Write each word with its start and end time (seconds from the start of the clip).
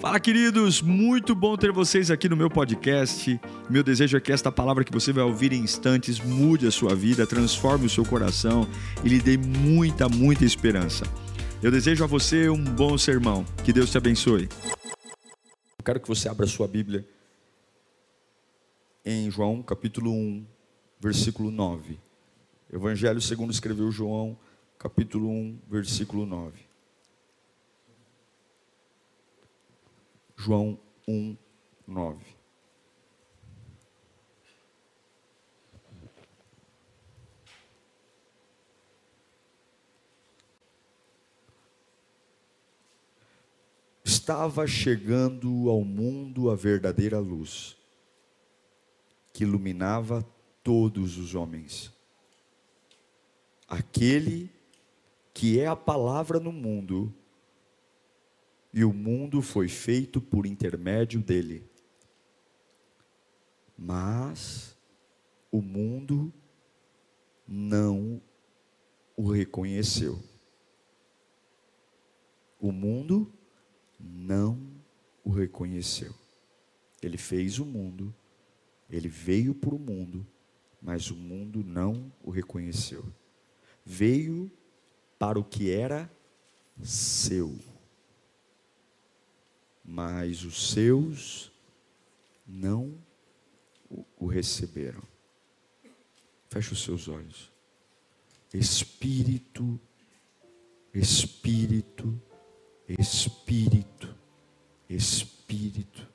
Fala, 0.00 0.20
queridos! 0.20 0.80
Muito 0.80 1.34
bom 1.34 1.56
ter 1.56 1.72
vocês 1.72 2.08
aqui 2.08 2.28
no 2.28 2.36
meu 2.36 2.48
podcast. 2.48 3.40
Meu 3.68 3.82
desejo 3.82 4.16
é 4.16 4.20
que 4.20 4.30
esta 4.30 4.52
palavra 4.52 4.84
que 4.84 4.92
você 4.92 5.12
vai 5.12 5.24
ouvir 5.24 5.52
em 5.52 5.60
instantes 5.60 6.20
mude 6.20 6.68
a 6.68 6.70
sua 6.70 6.94
vida, 6.94 7.26
transforme 7.26 7.86
o 7.86 7.90
seu 7.90 8.04
coração 8.04 8.64
e 9.04 9.08
lhe 9.08 9.18
dê 9.18 9.36
muita, 9.36 10.08
muita 10.08 10.44
esperança. 10.44 11.04
Eu 11.60 11.72
desejo 11.72 12.04
a 12.04 12.06
você 12.06 12.48
um 12.48 12.62
bom 12.62 12.96
sermão. 12.96 13.44
Que 13.64 13.72
Deus 13.72 13.90
te 13.90 13.98
abençoe. 13.98 14.48
Eu 15.76 15.84
quero 15.84 15.98
que 15.98 16.06
você 16.06 16.28
abra 16.28 16.46
sua 16.46 16.68
Bíblia 16.68 17.04
em 19.04 19.28
João 19.28 19.64
capítulo 19.64 20.12
1, 20.12 20.46
versículo 21.00 21.50
9. 21.50 21.98
Evangelho 22.72 23.20
segundo 23.20 23.50
escreveu 23.50 23.90
João, 23.90 24.38
capítulo 24.78 25.28
1, 25.28 25.58
versículo 25.68 26.24
9. 26.24 26.67
João 30.40 30.78
1, 31.08 31.36
9. 31.84 32.24
Estava 44.04 44.64
chegando 44.64 45.68
ao 45.68 45.82
mundo 45.84 46.50
a 46.50 46.54
verdadeira 46.54 47.18
luz, 47.18 47.76
que 49.32 49.42
iluminava 49.42 50.24
todos 50.62 51.18
os 51.18 51.34
homens. 51.34 51.92
Aquele 53.66 54.52
que 55.34 55.58
é 55.58 55.66
a 55.66 55.74
palavra 55.74 56.38
no 56.38 56.52
mundo, 56.52 57.12
e 58.78 58.84
o 58.84 58.92
mundo 58.92 59.42
foi 59.42 59.66
feito 59.66 60.20
por 60.20 60.46
intermédio 60.46 61.20
dele. 61.20 61.68
Mas 63.76 64.78
o 65.50 65.60
mundo 65.60 66.32
não 67.44 68.22
o 69.16 69.32
reconheceu. 69.32 70.22
O 72.60 72.70
mundo 72.70 73.28
não 73.98 74.56
o 75.24 75.30
reconheceu. 75.32 76.14
Ele 77.02 77.18
fez 77.18 77.58
o 77.58 77.64
mundo, 77.64 78.14
ele 78.88 79.08
veio 79.08 79.56
para 79.56 79.74
o 79.74 79.78
mundo, 79.80 80.24
mas 80.80 81.10
o 81.10 81.16
mundo 81.16 81.64
não 81.64 82.12
o 82.22 82.30
reconheceu. 82.30 83.04
Veio 83.84 84.48
para 85.18 85.36
o 85.36 85.42
que 85.42 85.68
era 85.68 86.08
seu 86.80 87.58
mas 89.88 90.44
os 90.44 90.70
seus 90.70 91.50
não 92.46 92.94
o 94.18 94.26
receberam. 94.26 95.02
Feche 96.50 96.74
os 96.74 96.84
seus 96.84 97.08
olhos. 97.08 97.50
Espírito, 98.52 99.80
Espírito, 100.92 102.20
Espírito, 102.86 104.14
Espírito, 104.90 106.06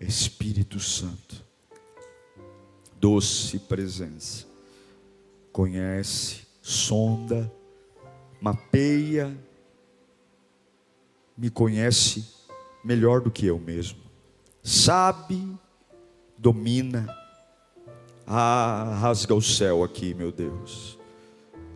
Espírito 0.00 0.80
Santo. 0.80 1.44
Doce 3.00 3.60
presença. 3.60 4.46
Conhece, 5.52 6.44
sonda, 6.60 7.52
mapeia, 8.40 9.32
me 11.36 11.50
conhece 11.50 12.37
melhor 12.88 13.20
do 13.20 13.30
que 13.30 13.44
eu 13.44 13.58
mesmo. 13.58 13.98
Sabe, 14.62 15.46
domina. 16.38 17.06
Ah, 18.26 18.96
rasga 18.98 19.34
o 19.34 19.42
céu 19.42 19.84
aqui, 19.84 20.14
meu 20.14 20.32
Deus. 20.32 20.98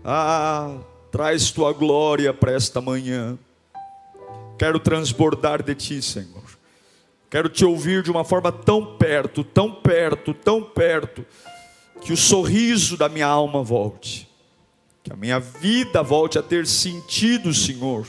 Ah, 0.02 0.78
traz 1.10 1.50
tua 1.50 1.74
glória 1.74 2.32
para 2.32 2.52
esta 2.52 2.80
manhã. 2.80 3.38
Quero 4.58 4.80
transbordar 4.80 5.62
de 5.62 5.74
ti, 5.74 6.00
Senhor. 6.00 6.42
Quero 7.28 7.50
te 7.50 7.62
ouvir 7.62 8.02
de 8.02 8.10
uma 8.10 8.24
forma 8.24 8.50
tão 8.50 8.96
perto, 8.96 9.44
tão 9.44 9.70
perto, 9.70 10.32
tão 10.32 10.62
perto, 10.62 11.26
que 12.00 12.12
o 12.12 12.16
sorriso 12.16 12.96
da 12.96 13.08
minha 13.08 13.26
alma 13.26 13.62
volte, 13.62 14.28
que 15.02 15.12
a 15.12 15.16
minha 15.16 15.38
vida 15.38 16.02
volte 16.02 16.38
a 16.38 16.42
ter 16.42 16.66
sentido, 16.66 17.52
Senhor 17.52 18.06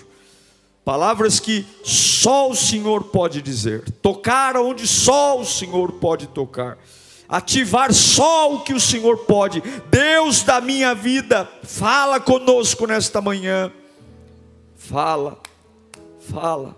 Palavras 0.86 1.40
que 1.40 1.66
só 1.84 2.50
o 2.50 2.56
Senhor 2.56 3.06
pode 3.06 3.42
dizer, 3.42 3.90
tocar 4.02 4.58
onde 4.58 4.86
só 4.86 5.40
o 5.40 5.46
Senhor 5.46 5.94
pode 5.94 6.28
tocar, 6.28 6.78
ativar 7.28 7.94
só 7.94 8.54
o 8.54 8.64
que 8.64 8.74
o 8.74 8.80
Senhor 8.80 9.20
pode. 9.20 9.62
Deus 9.90 10.44
da 10.44 10.60
minha 10.60 10.94
vida, 10.94 11.50
fala 11.64 12.20
conosco 12.20 12.86
nesta 12.86 13.22
manhã. 13.22 13.72
Fala, 14.76 15.42
fala. 16.20 16.76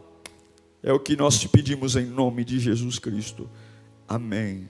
É 0.83 0.94
o 0.94 0.99
que 0.99 1.15
nós 1.15 1.39
te 1.39 1.49
pedimos 1.49 1.95
em 1.95 2.05
nome 2.05 2.45
de 2.45 2.59
Jesus 2.59 2.99
Cristo. 2.99 3.49
Amém. 4.07 4.69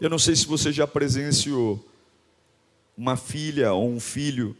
Eu 0.00 0.08
não 0.08 0.18
sei 0.18 0.34
se 0.34 0.46
você 0.46 0.72
já 0.72 0.86
presenciou 0.86 1.86
uma 2.96 3.14
filha 3.14 3.74
ou 3.74 3.90
um 3.90 4.00
filho 4.00 4.56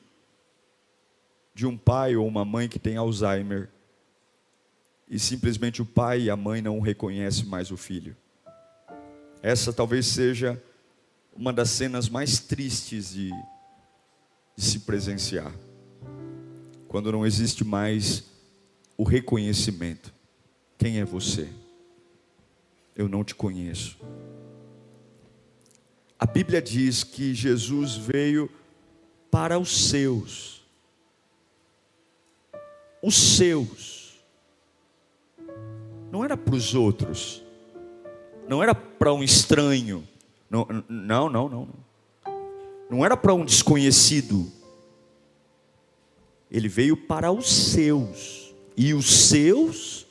de 1.60 1.66
um 1.66 1.76
pai 1.76 2.16
ou 2.16 2.26
uma 2.26 2.42
mãe 2.42 2.70
que 2.70 2.78
tem 2.78 2.96
Alzheimer 2.96 3.68
e 5.06 5.18
simplesmente 5.18 5.82
o 5.82 5.84
pai 5.84 6.22
e 6.22 6.30
a 6.30 6.34
mãe 6.34 6.62
não 6.62 6.80
reconhecem 6.80 7.44
mais 7.44 7.70
o 7.70 7.76
filho. 7.76 8.16
Essa 9.42 9.70
talvez 9.70 10.06
seja 10.06 10.58
uma 11.36 11.52
das 11.52 11.68
cenas 11.68 12.08
mais 12.08 12.38
tristes 12.38 13.10
de, 13.10 13.30
de 14.56 14.64
se 14.64 14.78
presenciar. 14.80 15.52
Quando 16.88 17.12
não 17.12 17.26
existe 17.26 17.62
mais 17.62 18.24
o 18.96 19.04
reconhecimento. 19.04 20.14
Quem 20.78 20.98
é 20.98 21.04
você? 21.04 21.46
Eu 22.96 23.06
não 23.06 23.22
te 23.22 23.34
conheço. 23.34 23.98
A 26.18 26.24
Bíblia 26.24 26.62
diz 26.62 27.04
que 27.04 27.34
Jesus 27.34 27.96
veio 27.96 28.50
para 29.30 29.58
os 29.58 29.90
seus 29.90 30.59
os 33.02 33.14
seus. 33.36 34.20
Não 36.10 36.24
era 36.24 36.36
para 36.36 36.54
os 36.54 36.74
outros. 36.74 37.42
Não 38.48 38.62
era 38.62 38.74
para 38.74 39.12
um 39.12 39.22
estranho. 39.22 40.06
Não, 40.48 40.66
não, 40.88 41.28
não, 41.30 41.48
não. 41.48 41.68
Não 42.90 43.04
era 43.04 43.16
para 43.16 43.32
um 43.32 43.44
desconhecido. 43.44 44.50
Ele 46.50 46.68
veio 46.68 46.96
para 46.96 47.30
os 47.30 47.48
seus. 47.48 48.52
E 48.76 48.92
os 48.92 49.28
seus 49.28 50.06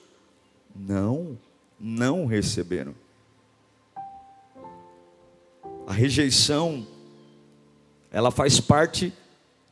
não, 0.74 1.38
não 1.80 2.26
receberam. 2.26 2.96
A 5.86 5.92
rejeição, 5.92 6.88
ela 8.12 8.32
faz 8.32 8.60
parte 8.62 9.12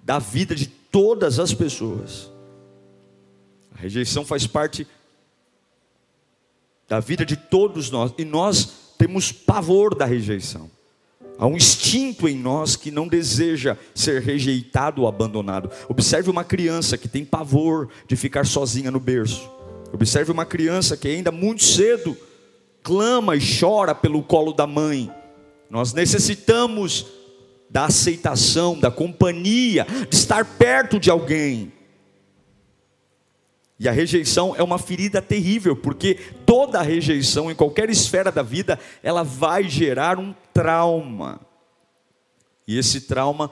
da 0.04 0.20
vida 0.20 0.56
de 0.56 0.68
todas 0.68 1.40
as 1.40 1.54
pessoas. 1.54 2.32
A 3.78 3.82
rejeição 3.82 4.26
faz 4.26 4.48
parte 4.48 4.88
da 6.88 7.00
vida 7.00 7.26
de 7.26 7.36
todos 7.36 7.92
nós 7.92 8.12
e 8.18 8.26
nós 8.26 8.70
temos 8.98 9.32
pavor 9.32 9.94
da 9.94 10.06
rejeição. 10.06 10.70
Há 11.38 11.46
um 11.46 11.56
instinto 11.56 12.28
em 12.28 12.36
nós 12.36 12.76
que 12.76 12.90
não 12.90 13.08
deseja 13.08 13.78
ser 13.94 14.22
rejeitado 14.24 15.04
ou 15.04 15.08
abandonado. 15.08 15.70
Observe 15.88 16.32
uma 16.32 16.44
criança 16.44 16.98
que 16.98 17.08
tem 17.08 17.24
pavor 17.24 17.90
de 18.08 18.16
ficar 18.16 18.46
sozinha 18.46 18.90
no 18.90 19.00
berço. 19.00 19.48
Observe 19.94 20.32
uma 20.32 20.46
criança 20.46 20.98
que 20.98 21.08
ainda 21.08 21.32
muito 21.32 21.64
cedo 21.64 22.18
clama 22.82 23.36
e 23.36 23.40
chora 23.60 23.94
pelo 23.94 24.24
colo 24.24 24.52
da 24.52 24.66
mãe. 24.66 25.12
Nós 25.70 25.94
necessitamos 25.94 27.06
da 27.70 27.86
aceitação, 27.86 28.80
da 28.80 28.90
companhia, 28.90 29.86
de 30.10 30.16
estar 30.16 30.44
perto 30.44 31.00
de 31.00 31.12
alguém. 31.12 31.72
E 33.80 33.88
a 33.88 33.92
rejeição 33.92 34.56
é 34.56 34.64
uma 34.64 34.80
ferida 34.80 35.22
terrível, 35.22 35.76
porque 35.76 36.16
toda 36.46 36.82
rejeição 36.82 37.52
em 37.52 37.56
qualquer 37.56 37.90
esfera 37.90 38.32
da 38.32 38.42
vida, 38.42 38.80
ela 39.04 39.24
vai 39.24 39.70
gerar 39.70 40.18
um 40.18 40.34
trauma. 40.52 41.40
E 42.68 42.78
esse 42.78 43.02
trauma, 43.02 43.52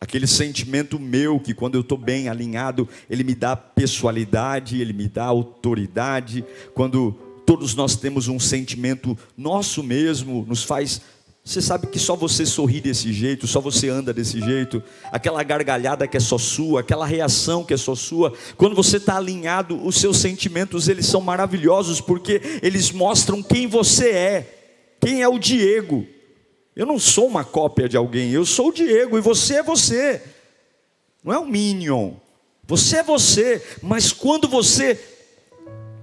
aquele 0.00 0.26
sentimento 0.26 1.00
meu 1.00 1.40
que 1.40 1.52
quando 1.52 1.74
eu 1.74 1.80
estou 1.80 1.98
bem 1.98 2.28
alinhado, 2.28 2.88
ele 3.10 3.24
me 3.24 3.34
dá 3.34 3.56
pessoalidade, 3.56 4.80
ele 4.80 4.92
me 4.92 5.08
dá 5.08 5.24
autoridade. 5.24 6.44
Quando 6.72 7.12
todos 7.44 7.74
nós 7.74 7.96
temos 7.96 8.28
um 8.28 8.38
sentimento 8.38 9.18
nosso 9.36 9.82
mesmo, 9.82 10.46
nos 10.48 10.62
faz 10.62 11.02
Você 11.44 11.60
sabe 11.60 11.88
que 11.88 11.98
só 11.98 12.14
você 12.14 12.46
sorri 12.46 12.80
desse 12.80 13.12
jeito, 13.12 13.48
só 13.48 13.60
você 13.60 13.88
anda 13.88 14.14
desse 14.14 14.40
jeito, 14.40 14.80
aquela 15.10 15.42
gargalhada 15.42 16.06
que 16.06 16.16
é 16.16 16.20
só 16.20 16.38
sua, 16.38 16.80
aquela 16.80 17.04
reação 17.04 17.64
que 17.64 17.74
é 17.74 17.76
só 17.76 17.96
sua. 17.96 18.32
Quando 18.56 18.76
você 18.76 18.98
está 18.98 19.16
alinhado, 19.16 19.84
os 19.84 19.96
seus 19.96 20.18
sentimentos 20.18 20.86
eles 20.86 21.06
são 21.06 21.20
maravilhosos 21.20 22.00
porque 22.00 22.40
eles 22.62 22.92
mostram 22.92 23.42
quem 23.42 23.66
você 23.66 24.10
é, 24.10 24.58
quem 25.00 25.20
é 25.20 25.28
o 25.28 25.36
Diego. 25.38 26.06
Eu 26.76 26.86
não 26.86 26.98
sou 26.98 27.26
uma 27.26 27.44
cópia 27.44 27.88
de 27.88 27.96
alguém, 27.96 28.30
eu 28.30 28.46
sou 28.46 28.68
o 28.68 28.72
Diego 28.72 29.18
e 29.18 29.20
você 29.20 29.56
é 29.56 29.62
você. 29.64 30.22
Não 31.24 31.32
é 31.32 31.38
um 31.40 31.46
minion. 31.46 32.12
Você 32.68 32.98
é 32.98 33.02
você, 33.02 33.60
mas 33.82 34.12
quando 34.12 34.46
você 34.46 34.98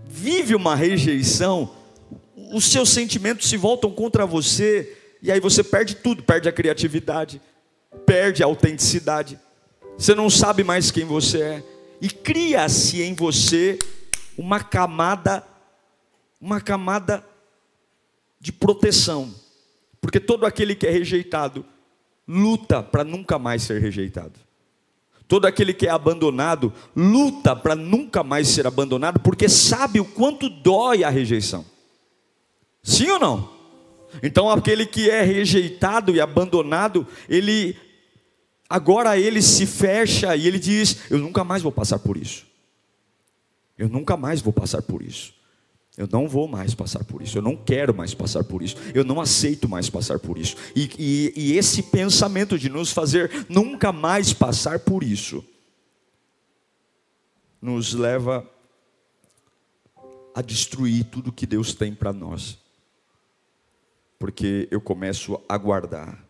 vive 0.05 0.53
uma 0.53 0.75
rejeição, 0.75 1.71
os 2.51 2.65
seus 2.65 2.89
sentimentos 2.89 3.47
se 3.47 3.55
voltam 3.55 3.89
contra 3.89 4.25
você 4.25 4.97
e 5.21 5.31
aí 5.31 5.39
você 5.39 5.63
perde 5.63 5.95
tudo, 5.95 6.23
perde 6.23 6.47
a 6.47 6.51
criatividade, 6.51 7.41
perde 8.05 8.41
a 8.41 8.45
autenticidade. 8.45 9.39
Você 9.97 10.15
não 10.15 10.29
sabe 10.29 10.63
mais 10.63 10.91
quem 10.91 11.05
você 11.05 11.41
é 11.41 11.63
e 12.01 12.09
cria-se 12.09 13.01
em 13.01 13.13
você 13.13 13.77
uma 14.37 14.61
camada 14.63 15.45
uma 16.41 16.61
camada 16.61 17.25
de 18.39 18.51
proteção. 18.51 19.33
Porque 19.99 20.19
todo 20.19 20.45
aquele 20.45 20.73
que 20.73 20.87
é 20.87 20.89
rejeitado 20.89 21.65
luta 22.27 22.81
para 22.81 23.03
nunca 23.03 23.37
mais 23.37 23.63
ser 23.63 23.81
rejeitado. 23.81 24.39
Todo 25.27 25.45
aquele 25.45 25.73
que 25.73 25.85
é 25.85 25.89
abandonado 25.89 26.73
luta 26.95 27.55
para 27.55 27.75
nunca 27.75 28.23
mais 28.23 28.47
ser 28.47 28.65
abandonado, 28.65 29.19
porque 29.19 29.49
sabe 29.49 29.99
o 29.99 30.05
quanto 30.05 30.49
dói 30.49 31.03
a 31.03 31.09
rejeição. 31.09 31.65
Sim 32.81 33.11
ou 33.11 33.19
não? 33.19 33.58
Então 34.21 34.49
aquele 34.49 34.85
que 34.85 35.09
é 35.09 35.21
rejeitado 35.21 36.15
e 36.15 36.21
abandonado, 36.21 37.07
ele 37.27 37.75
agora 38.69 39.17
ele 39.17 39.41
se 39.41 39.65
fecha 39.65 40.35
e 40.35 40.47
ele 40.47 40.59
diz: 40.59 41.09
Eu 41.09 41.19
nunca 41.19 41.43
mais 41.43 41.61
vou 41.61 41.71
passar 41.71 41.99
por 41.99 42.17
isso. 42.17 42.45
Eu 43.77 43.87
nunca 43.87 44.17
mais 44.17 44.41
vou 44.41 44.51
passar 44.51 44.81
por 44.81 45.01
isso. 45.01 45.33
Eu 45.97 46.07
não 46.11 46.27
vou 46.27 46.47
mais 46.47 46.73
passar 46.73 47.03
por 47.03 47.21
isso. 47.21 47.37
Eu 47.37 47.41
não 47.41 47.55
quero 47.55 47.93
mais 47.93 48.13
passar 48.13 48.43
por 48.43 48.61
isso. 48.61 48.75
Eu 48.93 49.03
não 49.03 49.19
aceito 49.19 49.67
mais 49.67 49.89
passar 49.89 50.19
por 50.19 50.37
isso. 50.37 50.55
E, 50.75 50.89
e, 50.97 51.33
e 51.35 51.57
esse 51.57 51.83
pensamento 51.83 52.57
de 52.57 52.69
nos 52.69 52.91
fazer 52.91 53.45
nunca 53.49 53.91
mais 53.91 54.33
passar 54.33 54.79
por 54.79 55.03
isso 55.03 55.43
nos 57.61 57.93
leva 57.93 58.49
a 60.33 60.41
destruir 60.41 61.05
tudo 61.05 61.31
que 61.31 61.45
Deus 61.45 61.73
tem 61.73 61.93
para 61.93 62.13
nós 62.13 62.58
porque 64.19 64.67
eu 64.69 64.81
começo 64.81 65.39
a 65.47 65.57
guardar. 65.57 66.23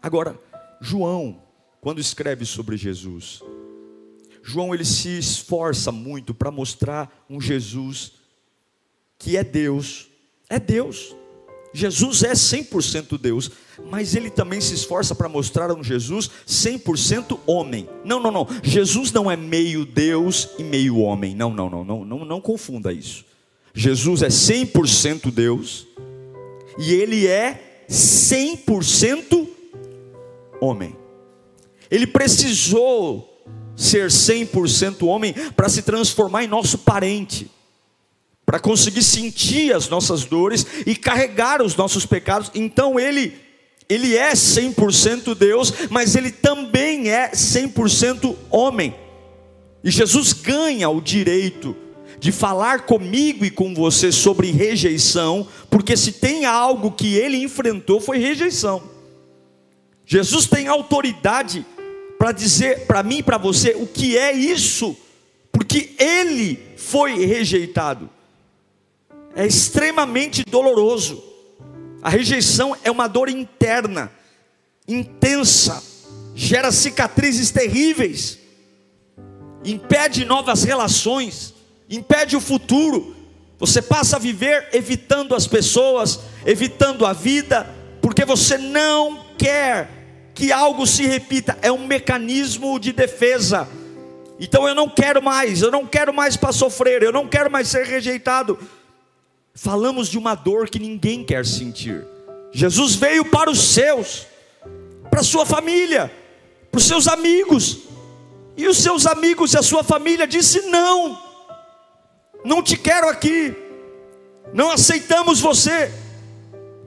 Agora, 0.00 0.38
João, 0.80 1.42
quando 1.80 2.00
escreve 2.00 2.46
sobre 2.46 2.76
Jesus, 2.76 3.42
João 4.42 4.72
ele 4.72 4.84
se 4.84 5.18
esforça 5.18 5.90
muito 5.90 6.32
para 6.32 6.50
mostrar 6.50 7.24
um 7.28 7.40
Jesus 7.40 8.12
que 9.18 9.36
é 9.36 9.44
Deus, 9.44 10.08
é 10.48 10.58
Deus. 10.58 11.14
Jesus 11.72 12.24
é 12.24 12.32
100% 12.32 13.18
Deus, 13.18 13.50
mas 13.90 14.16
ele 14.16 14.28
também 14.28 14.60
se 14.60 14.74
esforça 14.74 15.14
para 15.14 15.28
mostrar 15.28 15.70
um 15.72 15.84
Jesus 15.84 16.30
100% 16.46 17.38
homem. 17.46 17.88
Não, 18.04 18.18
não, 18.18 18.30
não. 18.30 18.48
Jesus 18.62 19.12
não 19.12 19.30
é 19.30 19.36
meio 19.36 19.84
Deus 19.84 20.48
e 20.58 20.64
meio 20.64 20.98
homem. 20.98 21.34
Não, 21.34 21.52
não, 21.52 21.70
não, 21.70 21.84
não, 21.84 22.04
não, 22.04 22.24
não 22.24 22.40
confunda 22.40 22.92
isso. 22.92 23.24
Jesus 23.72 24.22
é 24.22 24.28
100% 24.28 25.30
Deus 25.30 25.86
e 26.80 26.94
ele 26.94 27.26
é 27.26 27.84
100% 27.90 29.46
homem. 30.58 30.96
Ele 31.90 32.06
precisou 32.06 33.44
ser 33.76 34.06
100% 34.08 35.06
homem 35.06 35.34
para 35.54 35.68
se 35.68 35.82
transformar 35.82 36.42
em 36.42 36.48
nosso 36.48 36.78
parente, 36.78 37.50
para 38.46 38.58
conseguir 38.58 39.02
sentir 39.02 39.74
as 39.74 39.90
nossas 39.90 40.24
dores 40.24 40.66
e 40.86 40.96
carregar 40.96 41.60
os 41.60 41.76
nossos 41.76 42.06
pecados. 42.06 42.50
Então 42.54 42.98
ele 42.98 43.38
ele 43.86 44.16
é 44.16 44.32
100% 44.32 45.34
Deus, 45.34 45.74
mas 45.90 46.14
ele 46.14 46.30
também 46.30 47.10
é 47.10 47.32
100% 47.32 48.36
homem. 48.48 48.94
E 49.84 49.90
Jesus 49.90 50.32
ganha 50.32 50.88
o 50.88 51.00
direito 51.00 51.76
de 52.20 52.30
falar 52.30 52.82
comigo 52.82 53.46
e 53.46 53.50
com 53.50 53.74
você 53.74 54.12
sobre 54.12 54.50
rejeição, 54.50 55.48
porque 55.70 55.96
se 55.96 56.12
tem 56.12 56.44
algo 56.44 56.92
que 56.92 57.16
ele 57.16 57.42
enfrentou 57.42 57.98
foi 57.98 58.18
rejeição. 58.18 58.82
Jesus 60.04 60.46
tem 60.46 60.68
autoridade 60.68 61.64
para 62.18 62.30
dizer 62.30 62.86
para 62.86 63.02
mim 63.02 63.18
e 63.18 63.22
para 63.22 63.38
você 63.38 63.70
o 63.70 63.86
que 63.86 64.18
é 64.18 64.32
isso, 64.32 64.94
porque 65.50 65.94
ele 65.98 66.60
foi 66.76 67.24
rejeitado. 67.24 68.10
É 69.34 69.46
extremamente 69.46 70.44
doloroso. 70.44 71.24
A 72.02 72.10
rejeição 72.10 72.76
é 72.84 72.90
uma 72.90 73.08
dor 73.08 73.30
interna, 73.30 74.12
intensa, 74.86 75.82
gera 76.34 76.70
cicatrizes 76.70 77.50
terríveis, 77.50 78.38
impede 79.64 80.26
novas 80.26 80.64
relações 80.64 81.54
impede 81.90 82.36
o 82.36 82.40
futuro. 82.40 83.16
Você 83.58 83.82
passa 83.82 84.16
a 84.16 84.18
viver 84.18 84.68
evitando 84.72 85.34
as 85.34 85.46
pessoas, 85.46 86.20
evitando 86.46 87.04
a 87.04 87.12
vida, 87.12 87.68
porque 88.00 88.24
você 88.24 88.56
não 88.56 89.26
quer 89.36 89.90
que 90.32 90.52
algo 90.52 90.86
se 90.86 91.04
repita. 91.04 91.58
É 91.60 91.70
um 91.70 91.86
mecanismo 91.86 92.78
de 92.78 92.92
defesa. 92.92 93.68
Então 94.38 94.66
eu 94.66 94.74
não 94.74 94.88
quero 94.88 95.20
mais, 95.20 95.60
eu 95.60 95.70
não 95.70 95.84
quero 95.84 96.14
mais 96.14 96.36
para 96.36 96.52
sofrer, 96.52 97.02
eu 97.02 97.12
não 97.12 97.28
quero 97.28 97.50
mais 97.50 97.68
ser 97.68 97.84
rejeitado. 97.84 98.58
Falamos 99.54 100.08
de 100.08 100.16
uma 100.16 100.34
dor 100.34 100.70
que 100.70 100.78
ninguém 100.78 101.22
quer 101.22 101.44
sentir. 101.44 102.06
Jesus 102.50 102.94
veio 102.94 103.26
para 103.26 103.50
os 103.50 103.60
seus, 103.60 104.26
para 105.10 105.20
a 105.20 105.24
sua 105.24 105.44
família, 105.44 106.10
para 106.70 106.78
os 106.78 106.86
seus 106.86 107.06
amigos. 107.06 107.80
E 108.56 108.66
os 108.66 108.78
seus 108.78 109.06
amigos 109.06 109.52
e 109.52 109.58
a 109.58 109.62
sua 109.62 109.82
família 109.82 110.26
disse 110.26 110.62
não 110.62 111.29
não 112.44 112.62
te 112.62 112.76
quero 112.76 113.08
aqui, 113.08 113.54
não 114.52 114.70
aceitamos 114.70 115.40
você. 115.40 115.92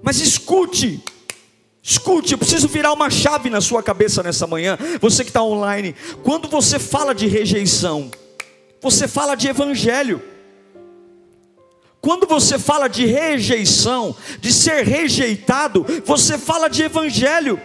Mas 0.02 0.20
escute, 0.20 1.02
escute, 1.82 2.34
eu 2.34 2.38
preciso 2.38 2.68
virar 2.68 2.92
uma 2.92 3.10
chave 3.10 3.50
na 3.50 3.62
sua 3.62 3.82
cabeça 3.82 4.22
nessa 4.22 4.46
manhã, 4.46 4.78
você 5.00 5.24
que 5.24 5.30
está 5.30 5.42
online. 5.42 5.96
Quando 6.24 6.48
você 6.50 6.78
fala 6.78 7.16
de 7.16 7.28
rejeição, 7.28 8.12
você 8.82 9.08
fala 9.08 9.36
de 9.36 9.48
evangelho. 9.48 10.22
Quando 12.02 12.28
você 12.28 12.60
fala 12.60 12.90
de 12.90 13.06
rejeição, 13.06 14.14
de 14.42 14.52
ser 14.52 14.84
rejeitado, 14.84 15.86
você 16.04 16.38
fala 16.38 16.68
de 16.68 16.84
evangelho. 16.84 17.58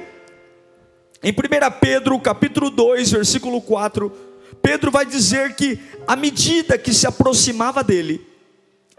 Em 1.20 1.32
1 1.32 1.34
Pedro, 1.80 2.20
capítulo 2.20 2.70
2, 2.70 3.10
versículo 3.10 3.60
4, 3.60 4.12
Pedro 4.62 4.90
vai 4.90 5.06
dizer 5.06 5.54
que 5.54 5.78
à 6.06 6.16
medida 6.16 6.78
que 6.78 6.92
se 6.92 7.06
aproximava 7.06 7.84
dele, 7.84 8.26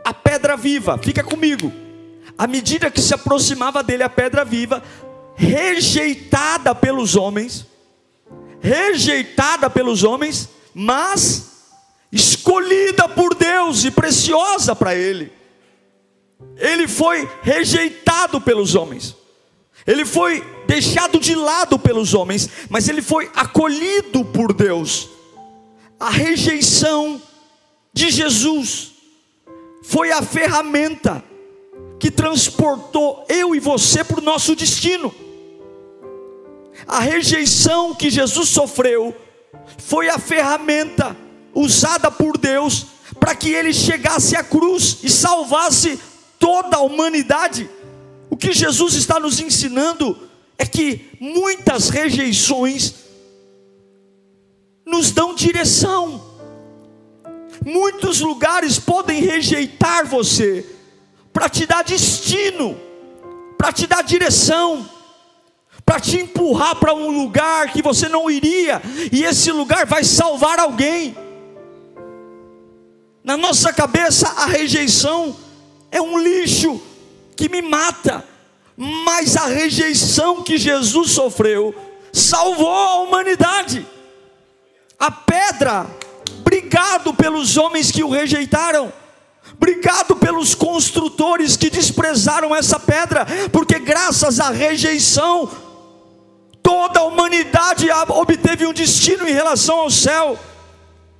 a 0.03 0.13
pedra 0.13 0.55
viva, 0.55 0.97
fica 0.97 1.23
comigo, 1.23 1.71
à 2.37 2.47
medida 2.47 2.89
que 2.91 3.01
se 3.01 3.13
aproximava 3.13 3.83
dele 3.83 4.03
a 4.03 4.09
pedra 4.09 4.45
viva, 4.45 4.81
rejeitada 5.35 6.73
pelos 6.75 7.15
homens, 7.15 7.65
rejeitada 8.59 9.69
pelos 9.69 10.03
homens, 10.03 10.49
mas 10.73 11.49
escolhida 12.11 13.07
por 13.09 13.35
Deus 13.35 13.83
e 13.83 13.91
preciosa 13.91 14.75
para 14.75 14.95
ele. 14.95 15.31
Ele 16.57 16.87
foi 16.87 17.29
rejeitado 17.41 18.39
pelos 18.39 18.75
homens. 18.75 19.15
Ele 19.85 20.05
foi 20.05 20.41
deixado 20.67 21.19
de 21.19 21.35
lado 21.35 21.79
pelos 21.79 22.13
homens, 22.13 22.49
mas 22.69 22.87
ele 22.87 23.01
foi 23.01 23.29
acolhido 23.35 24.23
por 24.25 24.53
Deus 24.53 25.09
a 25.99 26.09
rejeição 26.09 27.21
de 27.93 28.09
Jesus 28.09 28.91
foi 29.83 30.11
a 30.11 30.21
ferramenta 30.21 31.23
que 31.99 32.09
transportou 32.09 33.25
eu 33.27 33.53
e 33.53 33.59
você 33.59 34.03
para 34.03 34.19
o 34.19 34.23
nosso 34.23 34.55
destino. 34.55 35.13
A 36.87 37.01
rejeição 37.01 37.93
que 37.93 38.09
Jesus 38.09 38.49
sofreu 38.49 39.13
foi 39.77 40.07
a 40.07 40.17
ferramenta 40.17 41.15
usada 41.53 42.09
por 42.09 42.37
Deus 42.37 42.85
para 43.19 43.35
que 43.35 43.49
ele 43.49 43.73
chegasse 43.73 44.35
à 44.37 44.43
cruz 44.43 44.99
e 45.03 45.09
salvasse 45.09 45.99
toda 46.39 46.77
a 46.77 46.81
humanidade. 46.81 47.69
O 48.29 48.37
que 48.37 48.53
Jesus 48.53 48.93
está 48.93 49.19
nos 49.19 49.41
ensinando 49.41 50.17
é 50.57 50.65
que 50.65 51.09
muitas 51.19 51.89
rejeições 51.89 53.08
nos 54.89 55.11
dão 55.11 55.33
direção. 55.35 56.21
Muitos 57.65 58.19
lugares 58.21 58.79
podem 58.79 59.21
rejeitar 59.21 60.05
você 60.05 60.65
para 61.31 61.47
te 61.47 61.65
dar 61.65 61.83
destino, 61.83 62.77
para 63.57 63.71
te 63.71 63.85
dar 63.85 64.01
direção, 64.01 64.89
para 65.85 65.99
te 65.99 66.17
empurrar 66.17 66.75
para 66.75 66.93
um 66.93 67.09
lugar 67.09 67.71
que 67.71 67.81
você 67.81 68.09
não 68.09 68.29
iria, 68.29 68.81
e 69.11 69.23
esse 69.23 69.51
lugar 69.51 69.85
vai 69.85 70.03
salvar 70.03 70.59
alguém. 70.59 71.15
Na 73.23 73.37
nossa 73.37 73.71
cabeça, 73.71 74.27
a 74.29 74.45
rejeição 74.45 75.35
é 75.91 76.01
um 76.01 76.17
lixo 76.17 76.81
que 77.35 77.49
me 77.49 77.61
mata, 77.61 78.25
mas 78.75 79.35
a 79.35 79.45
rejeição 79.45 80.41
que 80.41 80.57
Jesus 80.57 81.11
sofreu 81.11 81.75
salvou 82.11 82.73
a 82.73 83.01
humanidade. 83.01 83.85
A 84.99 85.09
pedra, 85.09 85.87
obrigado 86.39 87.13
pelos 87.13 87.55
homens 87.55 87.91
que 87.91 88.03
o 88.03 88.09
rejeitaram. 88.09 88.91
Obrigado 89.53 90.15
pelos 90.15 90.53
construtores 90.53 91.57
que 91.57 91.69
desprezaram 91.69 92.55
essa 92.55 92.79
pedra, 92.79 93.25
porque 93.51 93.79
graças 93.79 94.39
à 94.39 94.49
rejeição, 94.49 95.49
toda 96.61 96.99
a 96.99 97.03
humanidade 97.03 97.87
obteve 98.09 98.65
um 98.65 98.73
destino 98.73 99.27
em 99.27 99.33
relação 99.33 99.79
ao 99.79 99.89
céu. 99.89 100.37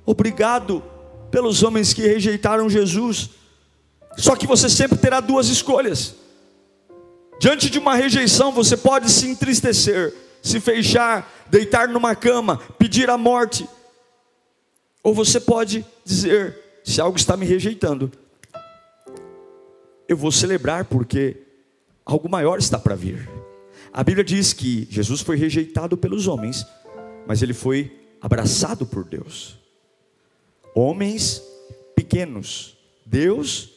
Obrigado 0.06 0.82
pelos 1.30 1.62
homens 1.62 1.92
que 1.92 2.02
rejeitaram 2.02 2.68
Jesus. 2.68 3.30
Só 4.16 4.36
que 4.36 4.46
você 4.46 4.68
sempre 4.68 4.98
terá 4.98 5.20
duas 5.20 5.48
escolhas. 5.48 6.14
Diante 7.40 7.70
de 7.70 7.78
uma 7.78 7.94
rejeição, 7.94 8.52
você 8.52 8.76
pode 8.76 9.10
se 9.10 9.26
entristecer, 9.26 10.14
se 10.42 10.60
fechar, 10.60 11.30
deitar 11.48 11.88
numa 11.88 12.14
cama, 12.14 12.58
pedir 12.78 13.10
a 13.10 13.18
morte. 13.18 13.68
Ou 15.02 15.14
você 15.14 15.40
pode 15.40 15.84
dizer: 16.04 16.80
se 16.84 17.00
algo 17.00 17.16
está 17.16 17.36
me 17.36 17.46
rejeitando, 17.46 18.10
eu 20.08 20.16
vou 20.16 20.32
celebrar 20.32 20.84
porque 20.84 21.36
algo 22.04 22.28
maior 22.28 22.58
está 22.58 22.78
para 22.78 22.94
vir. 22.94 23.28
A 23.92 24.04
Bíblia 24.04 24.24
diz 24.24 24.52
que 24.52 24.86
Jesus 24.90 25.20
foi 25.20 25.36
rejeitado 25.36 25.96
pelos 25.96 26.26
homens, 26.26 26.64
mas 27.26 27.42
ele 27.42 27.54
foi 27.54 27.96
abraçado 28.20 28.86
por 28.86 29.04
Deus. 29.04 29.58
Homens 30.74 31.42
pequenos, 31.94 32.76
Deus 33.04 33.70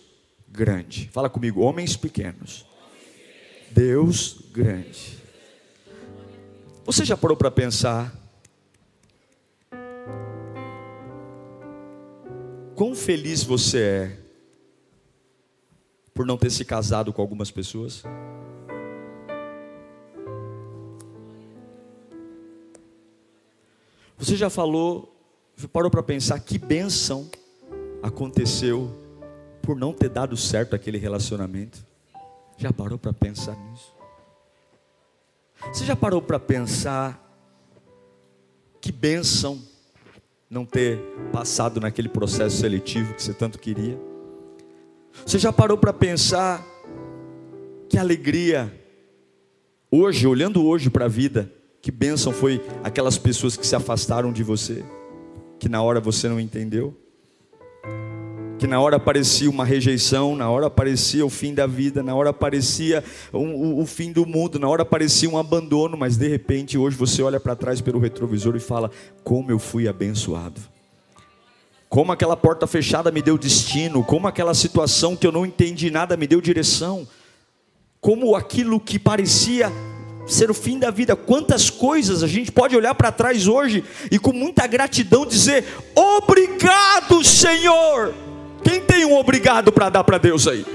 grande. 0.48 1.10
Fala 1.12 1.29
comigo, 1.29 1.62
homens 1.62 1.98
pequenos. 1.98 2.65
Deus 3.72 4.38
grande. 4.53 5.23
Você 6.86 7.06
já 7.06 7.16
parou 7.16 7.38
para 7.38 7.50
pensar 7.50 8.13
quão 12.75 12.94
feliz 12.94 13.42
você 13.42 13.80
é 13.80 14.20
por 16.13 16.25
não 16.25 16.38
ter 16.38 16.50
se 16.50 16.66
casado 16.66 17.13
com 17.13 17.22
algumas 17.22 17.50
pessoas? 17.50 18.04
Você 24.18 24.36
já 24.36 24.50
falou, 24.50 25.16
parou 25.72 25.90
para 25.90 26.04
pensar 26.04 26.38
que 26.42 26.58
bênção 26.58 27.30
aconteceu 28.02 28.94
por 29.62 29.78
não 29.78 29.94
ter 29.94 30.10
dado 30.10 30.36
certo 30.36 30.75
aquele 30.75 30.98
relacionamento? 30.98 31.86
Já 32.58 32.74
parou 32.74 32.98
para 32.98 33.13
pensar 33.13 33.56
nisso? 33.56 33.92
Você 35.72 35.86
já 35.86 35.96
parou 35.96 36.22
para 36.22 36.39
pensar 36.39 37.20
que 38.82 38.91
bênção 38.91 39.62
não 40.50 40.65
ter 40.65 41.00
passado 41.32 41.79
naquele 41.79 42.10
processo 42.10 42.58
seletivo 42.58 43.13
que 43.13 43.24
você 43.24 43.34
tanto 43.34 43.58
queria? 43.58 44.00
Você 45.25 45.39
já 45.39 45.53
parou 45.53 45.77
para 45.77 45.93
pensar 45.93 46.65
que 47.89 47.98
alegria, 47.98 48.74
hoje, 49.89 50.27
olhando 50.27 50.65
hoje 50.65 50.89
para 50.89 51.05
a 51.05 51.08
vida, 51.08 51.51
que 51.82 51.91
bênção 51.91 52.32
foi 52.32 52.63
aquelas 52.84 53.17
pessoas 53.17 53.55
que 53.58 53.65
se 53.65 53.75
afastaram 53.75 54.32
de 54.32 54.43
você, 54.43 54.84
que 55.60 55.70
na 55.70 55.82
hora 55.82 56.00
você 56.00 56.27
não 56.27 56.39
entendeu? 56.39 56.98
Que 58.63 58.67
na 58.67 58.79
hora 58.79 58.98
parecia 58.98 59.50
uma 59.50 59.65
rejeição, 59.65 60.38
na 60.38 60.50
hora 60.50 60.70
parecia 60.70 61.25
o 61.25 61.29
fim 61.29 61.53
da 61.53 61.67
vida, 61.67 62.01
na 62.01 62.15
hora 62.15 62.32
parecia 62.32 63.03
um, 63.34 63.82
o 63.82 63.86
fim 63.86 64.10
do 64.10 64.25
mundo, 64.25 64.58
na 64.58 64.70
hora 64.70 64.86
parecia 64.86 65.29
um 65.29 65.38
abandono, 65.38 65.98
mas 65.98 66.15
de 66.15 66.29
repente 66.29 66.77
hoje 66.77 66.96
você 66.96 67.22
olha 67.22 67.41
para 67.41 67.58
trás 67.58 67.82
pelo 67.82 68.00
retrovisor 68.00 68.55
e 68.55 68.62
fala: 68.62 68.89
Como 69.22 69.51
eu 69.51 69.60
fui 69.60 69.86
abençoado. 69.86 70.62
Como 71.89 72.13
aquela 72.13 72.38
porta 72.38 72.65
fechada 72.65 73.12
me 73.12 73.22
deu 73.22 73.38
destino, 73.38 74.01
como 74.01 74.29
aquela 74.29 74.53
situação 74.53 75.13
que 75.13 75.27
eu 75.27 75.32
não 75.34 75.46
entendi 75.46 75.91
nada 75.91 76.15
me 76.15 76.25
deu 76.25 76.39
direção, 76.39 77.05
como 78.00 78.34
aquilo 78.34 78.79
que 78.79 78.98
parecia 78.98 79.70
ser 80.25 80.50
o 80.50 80.53
fim 80.53 80.79
da 80.79 80.89
vida. 80.89 81.17
Quantas 81.17 81.70
coisas 81.70 82.24
a 82.24 82.27
gente 82.27 82.50
pode 82.50 82.77
olhar 82.77 82.96
para 82.96 83.12
trás 83.12 83.46
hoje 83.46 83.84
e 84.10 84.17
com 84.17 84.32
muita 84.32 84.65
gratidão 84.67 85.25
dizer: 85.25 85.65
Obrigado, 85.93 87.22
Senhor. 87.25 88.23
Quem 88.63 88.82
tem 88.82 89.05
um 89.05 89.17
obrigado 89.17 89.72
para 89.72 89.89
dar 89.89 90.03
para 90.03 90.17
Deus 90.17 90.48
aí? 90.48 90.65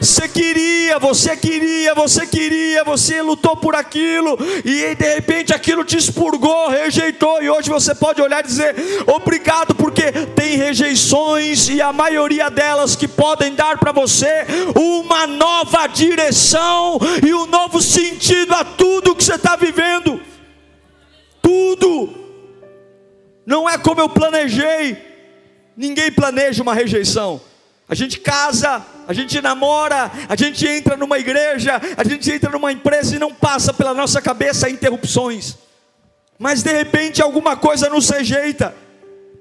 Você 0.00 0.26
queria, 0.26 0.98
você 0.98 1.36
queria, 1.36 1.94
você 1.94 2.26
queria, 2.26 2.82
você 2.82 3.20
lutou 3.20 3.54
por 3.54 3.74
aquilo, 3.74 4.38
e 4.64 4.94
de 4.94 5.14
repente 5.14 5.52
aquilo 5.52 5.84
te 5.84 5.98
expurgou, 5.98 6.70
rejeitou, 6.70 7.42
e 7.42 7.50
hoje 7.50 7.68
você 7.68 7.94
pode 7.94 8.22
olhar 8.22 8.42
e 8.42 8.46
dizer: 8.46 8.74
obrigado, 9.06 9.74
porque 9.74 10.10
tem 10.34 10.56
rejeições, 10.56 11.68
e 11.68 11.82
a 11.82 11.92
maioria 11.92 12.48
delas 12.48 12.96
que 12.96 13.06
podem 13.06 13.54
dar 13.54 13.76
para 13.78 13.92
você 13.92 14.46
uma 14.74 15.26
nova 15.26 15.86
direção 15.86 16.98
e 17.22 17.34
um 17.34 17.44
novo 17.44 17.82
sentido 17.82 18.54
a 18.54 18.64
tudo 18.64 19.14
que 19.14 19.22
você 19.22 19.34
está 19.34 19.54
vivendo. 19.54 20.18
Tudo, 21.42 22.08
não 23.44 23.68
é 23.68 23.76
como 23.76 24.00
eu 24.00 24.08
planejei, 24.08 25.09
Ninguém 25.76 26.10
planeja 26.10 26.62
uma 26.62 26.74
rejeição. 26.74 27.40
A 27.88 27.94
gente 27.94 28.20
casa, 28.20 28.86
a 29.08 29.12
gente 29.12 29.40
namora, 29.40 30.12
a 30.28 30.36
gente 30.36 30.64
entra 30.66 30.96
numa 30.96 31.18
igreja, 31.18 31.80
a 31.96 32.04
gente 32.04 32.30
entra 32.30 32.48
numa 32.48 32.70
empresa 32.70 33.16
e 33.16 33.18
não 33.18 33.34
passa 33.34 33.74
pela 33.74 33.92
nossa 33.92 34.22
cabeça 34.22 34.70
interrupções. 34.70 35.56
Mas 36.38 36.62
de 36.62 36.72
repente 36.72 37.20
alguma 37.20 37.56
coisa 37.56 37.88
nos 37.88 38.08
rejeita. 38.08 38.74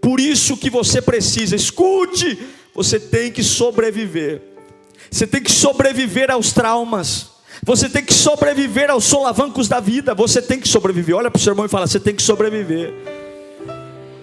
Por 0.02 0.20
isso 0.20 0.58
que 0.58 0.70
você 0.70 1.02
precisa, 1.02 1.56
escute, 1.56 2.40
você 2.74 3.00
tem 3.00 3.32
que 3.32 3.44
sobreviver. 3.44 4.42
Você 5.12 5.28
tem 5.28 5.42
que 5.42 5.52
sobreviver 5.52 6.32
aos 6.32 6.52
traumas. 6.52 7.30
Você 7.64 7.90
tem 7.90 8.04
que 8.04 8.14
sobreviver 8.14 8.90
aos 8.90 9.04
solavancos 9.04 9.68
da 9.68 9.80
vida. 9.80 10.16
Você 10.16 10.42
tem 10.42 10.60
que 10.60 10.68
sobreviver. 10.68 11.16
Olha 11.16 11.30
para 11.30 11.40
o 11.40 11.42
seu 11.42 11.52
irmão 11.52 11.66
e 11.66 11.70
fala: 11.70 11.88
você 11.88 12.00
tem 12.00 12.16
que 12.16 12.22
sobreviver. 12.22 12.94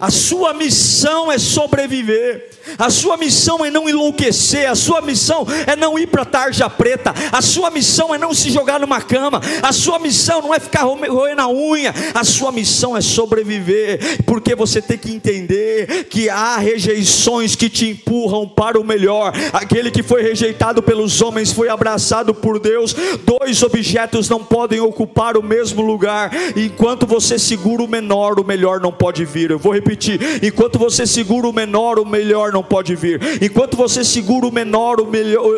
A 0.01 0.11
sua 0.11 0.53
missão 0.53 1.33
é 1.33 1.39
sobreviver. 1.39 2.51
A 2.79 2.91
sua 2.91 3.17
missão 3.17 3.65
é 3.65 3.71
não 3.71 3.89
enlouquecer, 3.89 4.69
a 4.69 4.75
sua 4.75 5.01
missão 5.01 5.47
é 5.67 5.77
não 5.77 5.99
ir 5.99 6.07
para 6.07 6.25
tarja 6.25 6.69
preta, 6.69 7.15
a 7.33 7.41
sua 7.41 7.71
missão 7.71 8.15
é 8.15 8.19
não 8.19 8.35
se 8.35 8.51
jogar 8.51 8.81
numa 8.81 9.01
cama, 9.01 9.41
a 9.63 9.73
sua 9.73 9.99
missão 9.99 10.43
não 10.43 10.55
é 10.55 10.61
ficar 10.61 10.83
roendo 10.83 11.41
a 11.41 11.49
unha, 11.49 11.95
a 12.15 12.25
sua 12.25 12.53
missão 12.53 12.97
é 12.97 13.01
sobreviver, 13.01 14.23
porque 14.25 14.55
você 14.55 14.83
tem 14.83 14.99
que 14.99 15.13
entender 15.13 16.05
que 16.05 16.29
há 16.29 16.57
rejeições 16.59 17.55
que 17.55 17.69
te 17.69 17.91
empurram 17.91 18.49
para 18.49 18.81
o 18.81 18.85
melhor. 18.85 19.33
Aquele 19.53 19.91
que 19.91 20.03
foi 20.03 20.23
rejeitado 20.23 20.83
pelos 20.83 21.21
homens 21.21 21.53
foi 21.53 21.69
abraçado 21.69 22.35
por 22.35 22.59
Deus. 22.59 22.95
Dois 23.25 23.63
objetos 23.63 24.29
não 24.29 24.43
podem 24.43 24.81
ocupar 24.81 25.37
o 25.37 25.43
mesmo 25.43 25.83
lugar. 25.83 26.31
Enquanto 26.57 27.07
você 27.07 27.39
segura 27.39 27.83
o 27.83 27.89
menor, 27.89 28.39
o 28.41 28.45
melhor 28.45 28.81
não 28.81 28.93
pode 28.93 29.25
vir. 29.25 29.51
Eu 29.51 29.59
vou 29.59 29.73
repetir: 29.73 30.21
enquanto 30.43 30.79
você 30.79 31.07
segura 31.07 31.49
o 31.49 31.53
menor, 31.53 31.99
o 31.99 32.05
melhor 32.05 32.53
não 32.57 32.63
pode 32.63 32.97
vir. 32.97 33.21
Enquanto 33.43 33.77
você 33.77 34.03
segura 34.03 34.47
o 34.47 34.53
menor, 34.53 34.99
o 34.99 35.07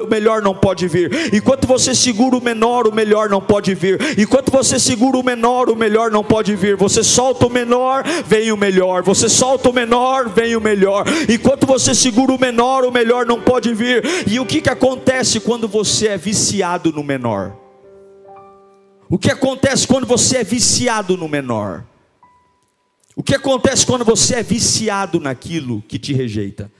melhor, 0.08 0.42
não 0.42 0.54
pode 0.54 0.88
vir. 0.88 1.32
Enquanto 1.32 1.66
você 1.66 1.94
segura 1.94 2.36
o 2.36 2.42
menor, 2.42 2.88
o 2.88 2.92
melhor 2.92 3.28
não 3.30 3.40
pode 3.40 3.72
vir. 3.72 4.18
Enquanto 4.18 4.50
você 4.50 4.80
segura 4.80 5.16
o 5.16 5.22
menor, 5.22 5.70
o 5.70 5.76
melhor 5.76 6.10
não 6.10 6.24
pode 6.24 6.56
vir. 6.56 6.76
Você 6.76 7.04
solta 7.04 7.46
o 7.46 7.50
menor, 7.50 8.02
vem 8.26 8.50
o 8.50 8.56
melhor. 8.56 9.02
Você 9.04 9.28
solta 9.28 9.70
o 9.70 9.72
menor, 9.72 10.28
vem 10.28 10.56
o 10.56 10.60
melhor. 10.60 11.04
Enquanto 11.28 11.68
você 11.68 11.94
segura 11.94 12.32
o 12.32 12.40
menor, 12.40 12.84
o 12.84 12.90
melhor 12.90 13.24
não 13.24 13.40
pode 13.40 13.72
vir. 13.72 14.02
E 14.26 14.40
o 14.40 14.46
que, 14.46 14.60
que 14.60 14.70
acontece 14.70 15.38
quando 15.38 15.68
você 15.68 16.08
é 16.08 16.18
viciado 16.18 16.90
no 16.90 17.04
menor? 17.04 17.52
O 19.08 19.16
que 19.16 19.30
acontece 19.30 19.86
quando 19.86 20.06
você 20.06 20.38
é 20.38 20.44
viciado 20.44 21.16
no 21.16 21.28
menor? 21.28 21.84
O 23.14 23.22
que 23.22 23.36
acontece 23.36 23.86
quando 23.86 24.04
você 24.04 24.36
é 24.36 24.42
viciado 24.42 25.20
naquilo 25.20 25.80
que 25.86 25.98
te 25.98 26.12
rejeita? 26.12 26.70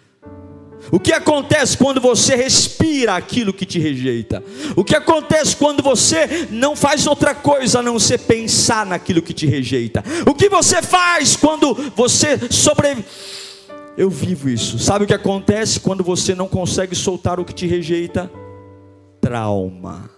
O 0.90 0.98
que 0.98 1.12
acontece 1.12 1.76
quando 1.76 2.00
você 2.00 2.34
respira 2.34 3.14
aquilo 3.14 3.52
que 3.52 3.66
te 3.66 3.78
rejeita? 3.78 4.42
O 4.74 4.84
que 4.84 4.96
acontece 4.96 5.54
quando 5.54 5.82
você 5.82 6.48
não 6.50 6.74
faz 6.74 7.06
outra 7.06 7.34
coisa 7.34 7.80
a 7.80 7.82
não 7.82 7.98
ser 7.98 8.18
pensar 8.18 8.86
naquilo 8.86 9.20
que 9.20 9.34
te 9.34 9.46
rejeita? 9.46 10.02
O 10.26 10.34
que 10.34 10.48
você 10.48 10.80
faz 10.80 11.36
quando 11.36 11.74
você 11.94 12.38
sobrevive? 12.50 13.04
Eu 13.96 14.08
vivo 14.08 14.48
isso. 14.48 14.78
Sabe 14.78 15.04
o 15.04 15.08
que 15.08 15.14
acontece 15.14 15.80
quando 15.80 16.04
você 16.04 16.34
não 16.34 16.48
consegue 16.48 16.94
soltar 16.94 17.38
o 17.38 17.44
que 17.44 17.52
te 17.52 17.66
rejeita? 17.66 18.30
Trauma. 19.20 20.08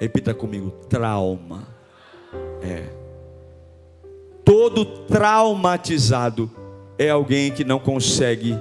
Repita 0.00 0.32
comigo: 0.32 0.70
trauma. 0.88 1.66
É. 2.62 2.84
Todo 4.44 4.84
traumatizado 4.84 6.50
é 6.98 7.10
alguém 7.10 7.50
que 7.50 7.64
não 7.64 7.78
consegue 7.78 8.56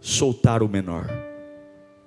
soltar 0.00 0.62
o 0.62 0.68
menor. 0.68 1.08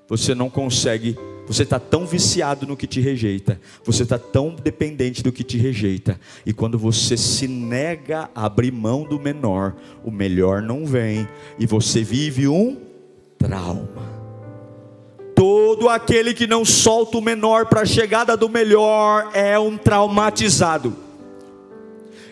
Você 0.07 0.35
não 0.35 0.49
consegue 0.49 1.17
você 1.47 1.63
está 1.63 1.79
tão 1.79 2.05
viciado 2.05 2.65
no 2.65 2.77
que 2.77 2.87
te 2.87 3.01
rejeita, 3.01 3.59
você 3.83 4.03
está 4.03 4.17
tão 4.17 4.55
dependente 4.55 5.21
do 5.21 5.33
que 5.33 5.43
te 5.43 5.57
rejeita, 5.57 6.17
e 6.45 6.53
quando 6.53 6.79
você 6.79 7.17
se 7.17 7.45
nega 7.45 8.29
a 8.33 8.45
abrir 8.45 8.71
mão 8.71 9.03
do 9.03 9.19
menor, 9.19 9.75
o 10.01 10.09
melhor 10.09 10.61
não 10.61 10.85
vem, 10.85 11.27
e 11.59 11.65
você 11.65 12.03
vive 12.03 12.47
um 12.47 12.77
trauma. 13.37 14.21
Todo 15.35 15.89
aquele 15.89 16.33
que 16.33 16.47
não 16.47 16.63
solta 16.63 17.17
o 17.17 17.21
menor 17.21 17.65
para 17.65 17.81
a 17.81 17.85
chegada 17.85 18.37
do 18.37 18.47
melhor 18.47 19.31
é 19.33 19.59
um 19.59 19.75
traumatizado. 19.77 20.95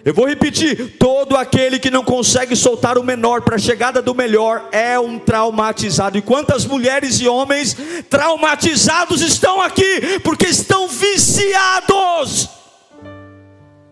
Eu 0.03 0.13
vou 0.13 0.27
repetir: 0.27 0.97
todo 0.97 1.35
aquele 1.35 1.79
que 1.79 1.91
não 1.91 2.03
consegue 2.03 2.55
soltar 2.55 2.97
o 2.97 3.03
menor 3.03 3.41
para 3.41 3.55
a 3.55 3.59
chegada 3.59 4.01
do 4.01 4.15
melhor 4.15 4.67
é 4.71 4.99
um 4.99 5.19
traumatizado. 5.19 6.17
E 6.17 6.21
quantas 6.21 6.65
mulheres 6.65 7.19
e 7.19 7.27
homens 7.27 7.75
traumatizados 8.09 9.21
estão 9.21 9.61
aqui 9.61 10.19
porque 10.23 10.47
estão 10.47 10.87
viciados 10.87 12.49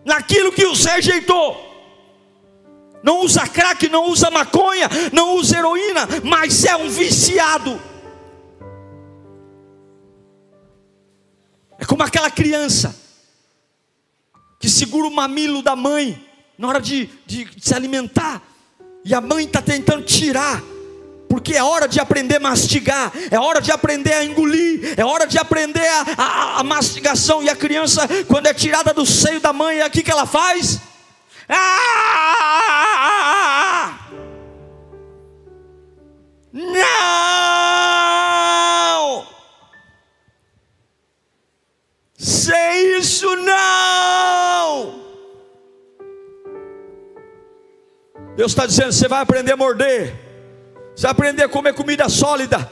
naquilo 0.04 0.52
que 0.52 0.66
os 0.66 0.84
rejeitou. 0.84 1.66
Não 3.02 3.20
usa 3.20 3.46
crack, 3.46 3.88
não 3.88 4.10
usa 4.10 4.30
maconha, 4.30 4.88
não 5.12 5.36
usa 5.36 5.58
heroína, 5.58 6.08
mas 6.24 6.64
é 6.64 6.74
um 6.76 6.88
viciado. 6.88 7.80
É 11.78 11.84
como 11.84 12.02
aquela 12.02 12.30
criança 12.30 12.97
que 14.58 14.68
segura 14.68 15.06
o 15.06 15.10
mamilo 15.10 15.62
da 15.62 15.76
mãe 15.76 16.28
na 16.58 16.66
hora 16.68 16.80
de, 16.80 17.08
de, 17.24 17.48
se 17.60 17.72
alimentar, 17.72 18.42
e 19.04 19.14
a 19.14 19.20
mãe 19.20 19.44
está 19.44 19.62
tentando 19.62 20.02
tirar, 20.02 20.60
porque 21.28 21.54
é 21.54 21.62
hora 21.62 21.86
de 21.86 22.00
aprender 22.00 22.36
a 22.36 22.40
mastigar, 22.40 23.12
é 23.30 23.38
hora 23.38 23.60
de 23.60 23.70
aprender 23.70 24.12
a 24.14 24.24
engolir, 24.24 24.94
é 24.96 25.04
hora 25.04 25.24
de 25.24 25.38
aprender 25.38 25.86
a, 25.86 26.04
a, 26.16 26.58
a 26.58 26.64
mastigação, 26.64 27.40
e 27.42 27.48
a 27.48 27.54
criança, 27.54 28.08
quando 28.26 28.46
é 28.46 28.54
tirada 28.54 28.92
do 28.92 29.06
seio 29.06 29.40
da 29.40 29.52
mãe, 29.52 29.78
é 29.78 29.82
aqui 29.82 30.02
que 30.02 30.10
ela 30.10 30.26
faz. 30.26 30.80
Ah! 31.48 32.48
Não! 36.52 37.47
Deus 48.38 48.52
está 48.52 48.66
dizendo: 48.66 48.92
você 48.92 49.08
vai 49.08 49.20
aprender 49.20 49.50
a 49.50 49.56
morder, 49.56 50.14
você 50.94 51.02
vai 51.02 51.10
aprender 51.10 51.42
a 51.42 51.48
comer 51.48 51.74
comida 51.74 52.08
sólida, 52.08 52.70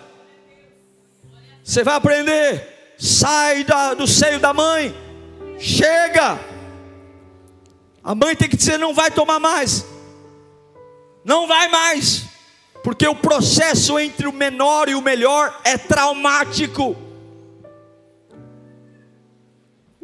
você 1.65 1.83
vai 1.83 1.97
aprender, 1.97 2.95
sai 2.97 3.65
da, 3.65 3.93
do 3.93 4.07
seio 4.07 4.39
da 4.39 4.55
mãe, 4.55 4.95
chega. 5.59 6.39
A 8.01 8.15
mãe 8.15 8.37
tem 8.37 8.49
que 8.49 8.57
dizer: 8.57 8.79
não 8.79 8.95
vai 8.95 9.11
tomar 9.11 9.41
mais, 9.41 9.85
não 11.25 11.49
vai 11.49 11.67
mais, 11.67 12.27
porque 12.85 13.09
o 13.09 13.17
processo 13.17 13.99
entre 13.99 14.29
o 14.29 14.33
menor 14.33 14.89
e 14.89 14.95
o 14.95 15.03
melhor 15.03 15.63
é 15.65 15.77
traumático. 15.77 16.97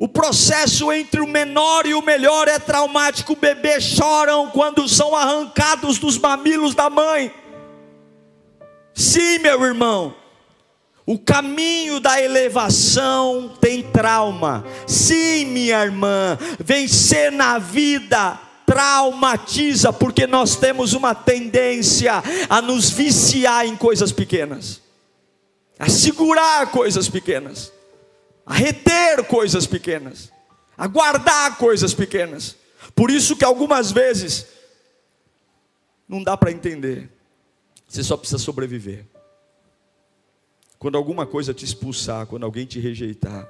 O 0.03 0.09
processo 0.09 0.93
entre 0.93 1.21
o 1.21 1.29
menor 1.29 1.87
e 1.87 1.95
o 1.95 2.03
melhor 2.03 2.49
é 2.49 2.59
traumático. 2.59 3.37
Bebês 3.37 3.85
choram 3.85 4.51
quando 4.51 4.89
são 4.89 5.15
arrancados 5.15 5.97
dos 5.97 6.19
mamilos 6.19 6.75
da 6.75 6.91
mãe. 6.91 7.33
Sim, 8.93 9.39
meu 9.39 9.63
irmão. 9.63 10.13
O 11.07 11.21
caminho 11.21 12.01
da 12.01 12.21
elevação 12.21 13.53
tem 13.61 13.81
trauma. 13.81 14.67
Sim, 14.89 15.45
minha 15.45 15.85
irmã. 15.85 16.37
Vencer 16.59 17.31
na 17.31 17.61
vida 17.61 18.41
traumatiza, 18.67 19.93
porque 19.93 20.27
nós 20.27 20.57
temos 20.57 20.95
uma 20.95 21.15
tendência 21.15 22.15
a 22.51 22.61
nos 22.61 22.91
viciar 22.91 23.67
em 23.67 23.77
coisas 23.77 24.11
pequenas, 24.11 24.83
a 25.79 25.89
segurar 25.89 26.73
coisas 26.73 27.09
pequenas 27.09 27.71
a 28.45 28.55
reter 28.55 29.25
coisas 29.25 29.67
pequenas, 29.67 30.33
a 30.77 30.87
guardar 30.87 31.57
coisas 31.59 31.95
pequenas. 31.95 32.57
Por 32.95 33.11
isso 33.11 33.37
que 33.37 33.45
algumas 33.45 33.93
vezes 33.93 34.47
não 36.09 36.23
dá 36.23 36.37
para 36.37 36.51
entender. 36.51 37.09
Você 37.89 38.03
só 38.03 38.17
precisa 38.17 38.39
sobreviver. 38.39 39.07
Quando 40.79 40.99
alguma 40.99 41.27
coisa 41.27 41.55
te 41.55 41.65
expulsar, 41.65 42.27
quando 42.27 42.45
alguém 42.45 42.67
te 42.67 42.81
rejeitar, 42.81 43.49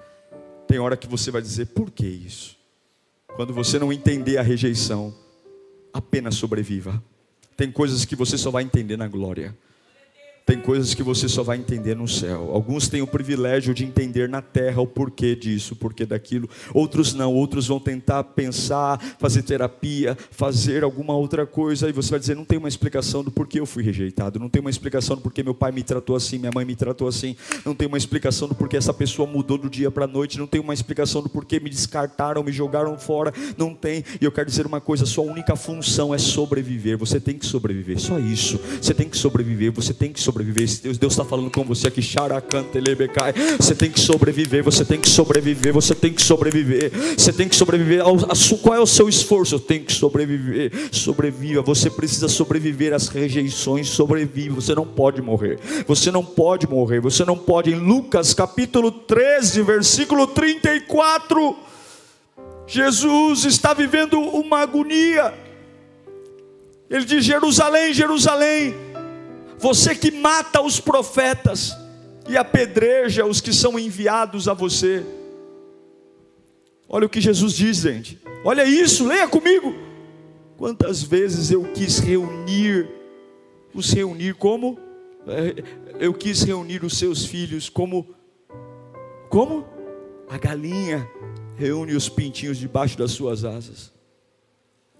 tem 0.66 0.78
hora 0.78 0.96
que 0.96 1.06
você 1.06 1.30
vai 1.30 1.40
dizer: 1.40 1.66
por 1.66 1.90
que 1.90 2.06
isso? 2.06 2.58
Quando 3.34 3.54
você 3.54 3.78
não 3.78 3.92
entender 3.92 4.36
a 4.36 4.42
rejeição, 4.42 5.14
apenas 5.92 6.34
sobreviva. 6.34 7.02
Tem 7.56 7.70
coisas 7.70 8.04
que 8.04 8.16
você 8.16 8.36
só 8.36 8.50
vai 8.50 8.62
entender 8.62 8.96
na 8.96 9.08
glória. 9.08 9.56
Tem 10.44 10.58
coisas 10.60 10.92
que 10.92 11.02
você 11.04 11.28
só 11.28 11.42
vai 11.42 11.56
entender 11.56 11.94
no 11.94 12.08
céu. 12.08 12.50
Alguns 12.52 12.88
têm 12.88 13.00
o 13.00 13.06
privilégio 13.06 13.72
de 13.72 13.84
entender 13.84 14.28
na 14.28 14.42
terra 14.42 14.82
o 14.82 14.86
porquê 14.86 15.36
disso, 15.36 15.74
o 15.74 15.76
porquê 15.76 16.04
daquilo. 16.04 16.48
Outros 16.74 17.14
não. 17.14 17.32
Outros 17.32 17.68
vão 17.68 17.78
tentar 17.78 18.24
pensar, 18.24 19.00
fazer 19.20 19.42
terapia, 19.42 20.18
fazer 20.32 20.82
alguma 20.82 21.14
outra 21.14 21.46
coisa. 21.46 21.88
E 21.88 21.92
você 21.92 22.10
vai 22.10 22.18
dizer: 22.18 22.34
não 22.34 22.44
tem 22.44 22.58
uma 22.58 22.68
explicação 22.68 23.22
do 23.22 23.30
porquê 23.30 23.60
eu 23.60 23.66
fui 23.66 23.84
rejeitado. 23.84 24.40
Não 24.40 24.48
tem 24.48 24.60
uma 24.60 24.70
explicação 24.70 25.14
do 25.14 25.22
porquê 25.22 25.44
meu 25.44 25.54
pai 25.54 25.70
me 25.70 25.82
tratou 25.82 26.16
assim, 26.16 26.38
minha 26.38 26.50
mãe 26.52 26.64
me 26.64 26.74
tratou 26.74 27.06
assim. 27.06 27.36
Não 27.64 27.74
tem 27.74 27.86
uma 27.86 27.98
explicação 27.98 28.48
do 28.48 28.54
porquê 28.54 28.76
essa 28.76 28.92
pessoa 28.92 29.28
mudou 29.28 29.56
do 29.56 29.70
dia 29.70 29.92
para 29.92 30.06
a 30.06 30.08
noite. 30.08 30.38
Não 30.38 30.48
tem 30.48 30.60
uma 30.60 30.74
explicação 30.74 31.22
do 31.22 31.28
porquê 31.28 31.60
me 31.60 31.70
descartaram, 31.70 32.42
me 32.42 32.50
jogaram 32.50 32.98
fora. 32.98 33.32
Não 33.56 33.74
tem. 33.74 34.04
E 34.20 34.24
eu 34.24 34.32
quero 34.32 34.48
dizer 34.48 34.66
uma 34.66 34.80
coisa: 34.80 35.06
sua 35.06 35.24
única 35.24 35.54
função 35.54 36.12
é 36.12 36.18
sobreviver. 36.18 36.98
Você 36.98 37.20
tem 37.20 37.38
que 37.38 37.46
sobreviver. 37.46 38.00
Só 38.00 38.18
isso. 38.18 38.58
Você 38.80 38.92
tem 38.92 39.08
que 39.08 39.16
sobreviver. 39.16 39.70
Você 39.70 39.94
tem 39.94 40.12
que 40.12 40.18
sobreviver 40.18 40.31
sobreviver. 40.32 40.68
Deus 40.98 41.12
está 41.12 41.24
falando 41.24 41.50
com 41.50 41.62
você 41.64 41.88
aqui, 41.88 42.00
Você 43.58 43.74
tem 43.74 43.90
que 43.90 44.00
sobreviver, 44.00 44.64
você 44.64 44.84
tem 44.84 44.98
que 44.98 45.08
sobreviver, 45.08 45.72
você 45.72 45.94
tem 45.94 46.12
que 46.12 46.22
sobreviver. 46.22 46.90
Você 47.16 47.32
tem 47.32 47.48
que 47.48 47.54
sobreviver. 47.54 48.02
Qual 48.62 48.74
é 48.74 48.80
o 48.80 48.86
seu 48.86 49.08
esforço? 49.08 49.56
Eu 49.56 49.60
tenho 49.60 49.84
que 49.84 49.92
sobreviver. 49.92 50.72
Sobreviva. 50.90 51.62
Você 51.62 51.90
precisa 51.90 52.28
sobreviver 52.28 52.94
às 52.94 53.08
rejeições. 53.08 53.88
Sobreviva. 53.88 54.54
Você 54.54 54.74
não 54.74 54.86
pode 54.86 55.20
morrer. 55.20 55.58
Você 55.86 56.10
não 56.10 56.24
pode 56.24 56.66
morrer. 56.66 57.00
Você 57.00 57.24
não 57.24 57.36
pode. 57.36 57.70
Em 57.70 57.78
Lucas 57.78 58.32
capítulo 58.32 58.90
13, 58.90 59.62
versículo 59.62 60.26
34. 60.26 61.56
Jesus 62.66 63.44
está 63.44 63.74
vivendo 63.74 64.18
uma 64.18 64.60
agonia. 64.60 65.34
Ele 66.88 67.04
diz: 67.04 67.24
Jerusalém, 67.24 67.92
Jerusalém 67.92 68.91
você 69.62 69.94
que 69.94 70.10
mata 70.10 70.60
os 70.60 70.80
profetas 70.80 71.76
e 72.28 72.36
apedreja 72.36 73.24
os 73.24 73.40
que 73.40 73.52
são 73.52 73.78
enviados 73.78 74.48
a 74.48 74.54
você. 74.54 75.04
Olha 76.88 77.06
o 77.06 77.08
que 77.08 77.20
Jesus 77.20 77.54
diz, 77.54 77.78
gente. 77.78 78.20
Olha 78.44 78.64
isso, 78.64 79.06
leia 79.06 79.28
comigo. 79.28 79.72
Quantas 80.56 81.02
vezes 81.04 81.52
eu 81.52 81.62
quis 81.72 82.00
reunir, 82.00 82.88
os 83.72 83.92
reunir 83.92 84.34
como? 84.34 84.78
É, 85.28 85.62
eu 86.00 86.12
quis 86.12 86.42
reunir 86.42 86.84
os 86.84 86.98
seus 86.98 87.24
filhos 87.24 87.68
como? 87.68 88.14
Como? 89.30 89.64
A 90.28 90.38
galinha 90.38 91.08
reúne 91.56 91.94
os 91.94 92.08
pintinhos 92.08 92.58
debaixo 92.58 92.98
das 92.98 93.12
suas 93.12 93.44
asas. 93.44 93.92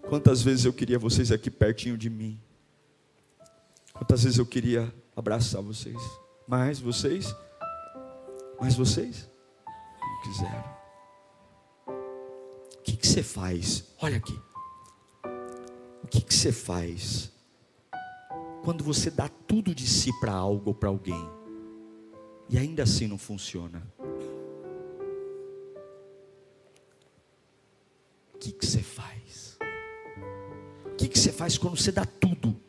Quantas 0.09 0.40
vezes 0.40 0.64
eu 0.64 0.72
queria 0.72 1.01
vocês 1.01 1.33
aqui 1.33 1.51
pertinho 1.51 1.98
de 1.98 2.09
mim. 2.09 2.40
Quantas 4.02 4.24
vezes 4.24 4.40
eu 4.40 4.44
queria 4.44 4.92
abraçar 5.14 5.62
vocês, 5.62 5.96
mas 6.44 6.80
vocês, 6.80 7.32
mas 8.60 8.74
vocês 8.74 9.30
não 10.00 10.22
quiseram. 10.22 10.76
O 11.86 12.82
que, 12.82 12.96
que 12.96 13.06
você 13.06 13.22
faz? 13.22 13.84
Olha 14.00 14.16
aqui. 14.16 14.36
O 16.02 16.08
que, 16.08 16.20
que 16.20 16.34
você 16.34 16.50
faz 16.50 17.30
quando 18.64 18.82
você 18.82 19.08
dá 19.08 19.28
tudo 19.28 19.72
de 19.72 19.86
si 19.86 20.10
para 20.18 20.32
algo 20.32 20.70
ou 20.70 20.74
para 20.74 20.88
alguém 20.88 21.30
e 22.48 22.58
ainda 22.58 22.82
assim 22.82 23.06
não 23.06 23.18
funciona? 23.18 23.86
O 28.34 28.38
que, 28.40 28.50
que 28.50 28.66
você 28.66 28.82
faz? 28.82 29.56
O 30.86 30.96
que, 30.96 31.06
que 31.06 31.16
você 31.16 31.30
faz 31.30 31.56
quando 31.56 31.76
você 31.76 31.92
dá 31.92 32.04
tudo? 32.04 32.60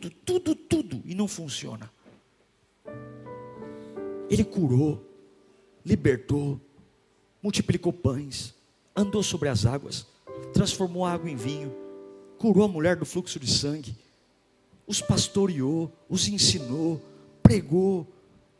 Tudo, 0.00 0.10
tudo, 0.24 0.54
tudo 0.54 1.02
e 1.04 1.14
não 1.14 1.28
funciona. 1.28 1.90
Ele 4.30 4.44
curou, 4.44 5.04
libertou, 5.84 6.60
multiplicou 7.42 7.92
pães, 7.92 8.54
andou 8.96 9.22
sobre 9.22 9.48
as 9.48 9.66
águas, 9.66 10.06
transformou 10.52 11.04
a 11.04 11.12
água 11.12 11.28
em 11.28 11.36
vinho, 11.36 11.74
curou 12.38 12.64
a 12.64 12.68
mulher 12.68 12.96
do 12.96 13.04
fluxo 13.04 13.38
de 13.38 13.50
sangue, 13.50 13.94
os 14.86 15.00
pastoreou, 15.00 15.92
os 16.08 16.28
ensinou, 16.28 17.02
pregou, 17.42 18.06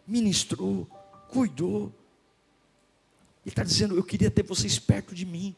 ministrou, 0.06 0.86
cuidou. 1.28 1.92
Ele 3.44 3.52
está 3.52 3.64
dizendo: 3.64 3.96
Eu 3.96 4.04
queria 4.04 4.30
ter 4.30 4.42
vocês 4.42 4.78
perto 4.78 5.14
de 5.14 5.24
mim, 5.24 5.56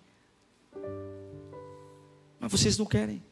mas 2.39 2.53
vocês 2.53 2.79
não 2.79 2.87
querem. 2.87 3.23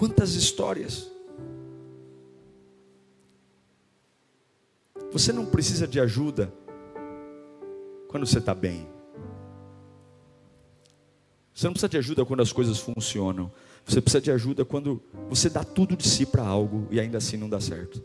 Quantas 0.00 0.32
histórias. 0.32 1.10
Você 5.12 5.30
não 5.30 5.44
precisa 5.44 5.86
de 5.86 6.00
ajuda 6.00 6.50
quando 8.08 8.24
você 8.24 8.38
está 8.38 8.54
bem. 8.54 8.88
Você 11.52 11.66
não 11.66 11.74
precisa 11.74 11.90
de 11.90 11.98
ajuda 11.98 12.24
quando 12.24 12.40
as 12.40 12.50
coisas 12.50 12.78
funcionam. 12.78 13.52
Você 13.84 14.00
precisa 14.00 14.22
de 14.22 14.30
ajuda 14.30 14.64
quando 14.64 15.02
você 15.28 15.50
dá 15.50 15.62
tudo 15.62 15.94
de 15.94 16.08
si 16.08 16.24
para 16.24 16.46
algo 16.46 16.88
e 16.90 16.98
ainda 16.98 17.18
assim 17.18 17.36
não 17.36 17.50
dá 17.50 17.60
certo. 17.60 18.02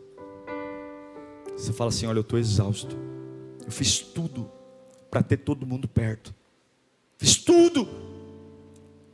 Você 1.56 1.72
fala 1.72 1.88
assim: 1.88 2.04
Olha, 2.04 2.18
eu 2.18 2.20
estou 2.20 2.38
exausto. 2.38 2.94
Eu 3.64 3.72
fiz 3.72 4.00
tudo 4.00 4.50
para 5.10 5.22
ter 5.22 5.38
todo 5.38 5.64
mundo 5.64 5.88
perto. 5.88 6.34
Fiz 7.16 7.36
tudo. 7.38 7.88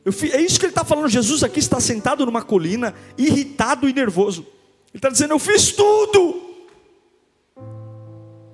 É 0.04 0.40
isso 0.40 0.58
que 0.58 0.66
ele 0.66 0.72
está 0.72 0.84
falando. 0.84 1.08
Jesus 1.08 1.44
aqui 1.44 1.58
está 1.60 1.78
sentado 1.80 2.26
numa 2.26 2.42
colina, 2.42 2.94
irritado 3.16 3.88
e 3.88 3.92
nervoso. 3.92 4.42
Ele 4.90 4.98
está 4.98 5.08
dizendo: 5.08 5.32
Eu 5.32 5.38
fiz 5.38 5.72
tudo 5.72 6.52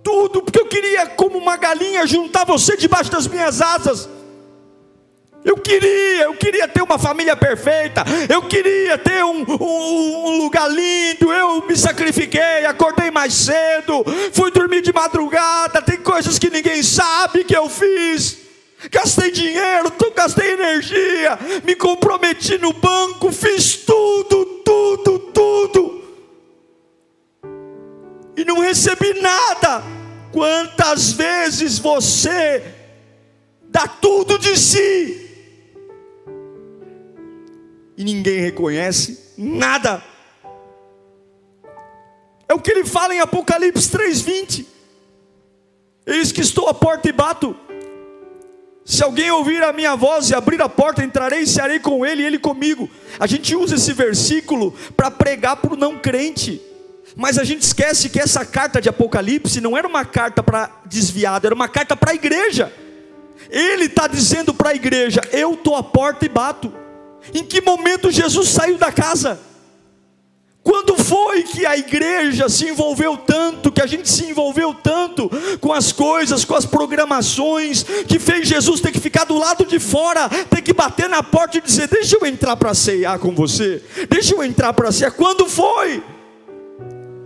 tudo, 0.08 0.40
porque 0.40 0.58
eu 0.58 0.64
queria, 0.64 1.06
como 1.06 1.36
uma 1.36 1.58
galinha, 1.58 2.06
juntar 2.06 2.46
você 2.46 2.78
debaixo 2.78 3.10
das 3.10 3.26
minhas 3.26 3.60
asas. 3.60 4.08
Eu 5.44 5.56
queria, 5.56 6.24
eu 6.24 6.34
queria 6.34 6.66
ter 6.66 6.82
uma 6.82 6.98
família 6.98 7.36
perfeita, 7.36 8.04
eu 8.28 8.42
queria 8.42 8.96
ter 8.96 9.22
um, 9.22 9.44
um, 9.46 10.26
um, 10.26 10.38
lugar 10.38 10.68
lindo. 10.68 11.30
Eu 11.30 11.66
me 11.66 11.76
sacrifiquei, 11.76 12.64
acordei 12.66 13.10
mais 13.10 13.34
cedo, 13.34 14.02
fui 14.32 14.50
dormir 14.50 14.80
de 14.80 14.92
madrugada. 14.94 15.82
Tem 15.82 15.98
coisas 15.98 16.38
que 16.38 16.48
ninguém 16.48 16.82
sabe 16.82 17.44
que 17.44 17.56
eu 17.56 17.68
fiz. 17.68 18.47
Gastei 18.90 19.32
dinheiro, 19.32 19.92
gastei 20.14 20.52
energia, 20.52 21.36
me 21.64 21.74
comprometi 21.74 22.58
no 22.58 22.72
banco, 22.72 23.32
fiz 23.32 23.78
tudo, 23.78 24.44
tudo, 24.64 25.18
tudo. 25.32 26.02
E 28.36 28.44
não 28.44 28.60
recebi 28.60 29.14
nada. 29.20 29.82
Quantas 30.30 31.10
vezes 31.12 31.78
você 31.78 32.62
dá 33.62 33.88
tudo 33.88 34.38
de 34.38 34.56
si 34.56 35.28
e 37.96 38.04
ninguém 38.04 38.38
reconhece 38.38 39.34
nada? 39.36 40.00
É 42.48 42.54
o 42.54 42.60
que 42.60 42.70
ele 42.70 42.84
fala 42.84 43.14
em 43.14 43.20
Apocalipse 43.20 43.90
3:20. 43.90 44.66
Eis 46.06 46.30
que 46.30 46.40
estou 46.40 46.68
à 46.68 46.74
porta 46.74 47.08
e 47.08 47.12
bato. 47.12 47.56
Se 48.88 49.04
alguém 49.04 49.30
ouvir 49.30 49.62
a 49.62 49.70
minha 49.70 49.94
voz 49.94 50.30
e 50.30 50.34
abrir 50.34 50.62
a 50.62 50.68
porta, 50.68 51.04
entrarei 51.04 51.40
e 51.40 51.46
cearei 51.46 51.78
com 51.78 52.06
ele 52.06 52.22
e 52.22 52.24
ele 52.24 52.38
comigo. 52.38 52.88
A 53.20 53.26
gente 53.26 53.54
usa 53.54 53.74
esse 53.74 53.92
versículo 53.92 54.74
para 54.96 55.10
pregar 55.10 55.56
para 55.56 55.74
o 55.74 55.76
não 55.76 55.98
crente. 55.98 56.58
Mas 57.14 57.36
a 57.36 57.44
gente 57.44 57.60
esquece 57.60 58.08
que 58.08 58.18
essa 58.18 58.46
carta 58.46 58.80
de 58.80 58.88
Apocalipse 58.88 59.60
não 59.60 59.76
era 59.76 59.86
uma 59.86 60.06
carta 60.06 60.42
para 60.42 60.70
desviado, 60.86 61.46
era 61.46 61.54
uma 61.54 61.68
carta 61.68 61.94
para 61.94 62.12
a 62.12 62.14
igreja. 62.14 62.72
Ele 63.50 63.84
está 63.84 64.06
dizendo 64.06 64.54
para 64.54 64.70
a 64.70 64.74
igreja: 64.74 65.20
Eu 65.32 65.52
estou 65.52 65.76
à 65.76 65.82
porta 65.82 66.24
e 66.24 66.28
bato. 66.30 66.72
Em 67.34 67.44
que 67.44 67.60
momento 67.60 68.10
Jesus 68.10 68.48
saiu 68.48 68.78
da 68.78 68.90
casa? 68.90 69.38
Quando 70.68 71.02
foi 71.02 71.44
que 71.44 71.64
a 71.64 71.78
igreja 71.78 72.46
se 72.46 72.66
envolveu 72.66 73.16
tanto, 73.16 73.72
que 73.72 73.80
a 73.80 73.86
gente 73.86 74.06
se 74.06 74.26
envolveu 74.26 74.74
tanto 74.74 75.30
com 75.62 75.72
as 75.72 75.92
coisas, 75.92 76.44
com 76.44 76.54
as 76.54 76.66
programações, 76.66 77.82
que 78.06 78.18
fez 78.18 78.46
Jesus 78.46 78.78
ter 78.78 78.92
que 78.92 79.00
ficar 79.00 79.24
do 79.24 79.38
lado 79.38 79.64
de 79.64 79.78
fora, 79.78 80.28
ter 80.28 80.60
que 80.60 80.74
bater 80.74 81.08
na 81.08 81.22
porta 81.22 81.56
e 81.56 81.62
dizer: 81.62 81.88
Deixa 81.88 82.18
eu 82.20 82.26
entrar 82.26 82.54
para 82.54 82.74
ceiar 82.74 83.18
com 83.18 83.34
você, 83.34 83.82
deixa 84.10 84.34
eu 84.34 84.44
entrar 84.44 84.74
para 84.74 84.92
ceiar. 84.92 85.12
Quando 85.12 85.48
foi? 85.48 86.02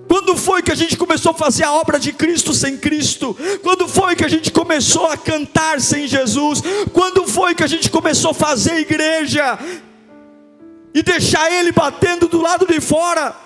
Quando 0.06 0.36
foi 0.36 0.62
que 0.62 0.70
a 0.70 0.76
gente 0.76 0.96
começou 0.96 1.32
a 1.32 1.34
fazer 1.34 1.64
a 1.64 1.72
obra 1.72 1.98
de 1.98 2.12
Cristo 2.12 2.54
sem 2.54 2.76
Cristo? 2.76 3.36
Quando 3.60 3.88
foi 3.88 4.14
que 4.14 4.24
a 4.24 4.28
gente 4.28 4.52
começou 4.52 5.06
a 5.06 5.16
cantar 5.16 5.80
sem 5.80 6.06
Jesus? 6.06 6.62
Quando 6.92 7.26
foi 7.26 7.56
que 7.56 7.64
a 7.64 7.66
gente 7.66 7.90
começou 7.90 8.30
a 8.30 8.34
fazer 8.34 8.76
igreja 8.76 9.58
e 10.94 11.02
deixar 11.02 11.50
Ele 11.50 11.72
batendo 11.72 12.28
do 12.28 12.40
lado 12.40 12.66
de 12.66 12.80
fora? 12.80 13.36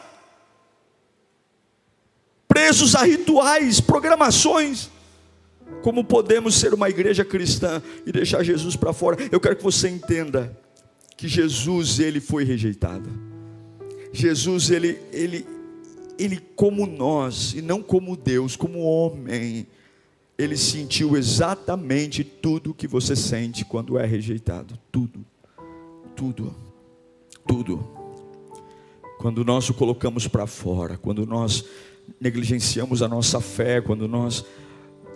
Presos 2.48 2.94
a 2.94 3.02
rituais, 3.02 3.80
programações. 3.80 4.90
Como 5.82 6.04
podemos 6.04 6.54
ser 6.54 6.72
uma 6.72 6.88
igreja 6.88 7.24
cristã 7.24 7.82
e 8.04 8.12
deixar 8.12 8.42
Jesus 8.42 8.76
para 8.76 8.92
fora? 8.92 9.16
Eu 9.30 9.40
quero 9.40 9.56
que 9.56 9.64
você 9.64 9.88
entenda 9.88 10.56
que 11.16 11.28
Jesus 11.28 11.98
ele 11.98 12.20
foi 12.20 12.44
rejeitado. 12.44 13.09
Jesus 14.12 14.70
ele 14.70 14.98
ele 15.12 15.46
ele, 16.18 16.40
como 16.54 16.87
nós, 16.87 17.52
e 17.54 17.62
não 17.62 17.82
como 17.82 18.16
Deus, 18.16 18.56
como 18.56 18.80
homem, 18.80 19.66
ele 20.38 20.56
sentiu 20.56 21.16
exatamente 21.16 22.24
tudo 22.24 22.74
que 22.74 22.87
você 22.87 23.14
sente 23.14 23.64
quando 23.64 23.98
é 23.98 24.06
rejeitado. 24.06 24.78
Tudo, 24.90 25.24
tudo, 26.14 26.54
tudo. 27.46 27.87
Quando 29.18 29.44
nós 29.44 29.68
o 29.68 29.74
colocamos 29.74 30.26
para 30.28 30.46
fora, 30.46 30.98
quando 30.98 31.26
nós 31.26 31.64
negligenciamos 32.20 33.02
a 33.02 33.09
nossa 33.09 33.40
fé, 33.40 33.80
quando 33.80 34.06
nós, 34.06 34.44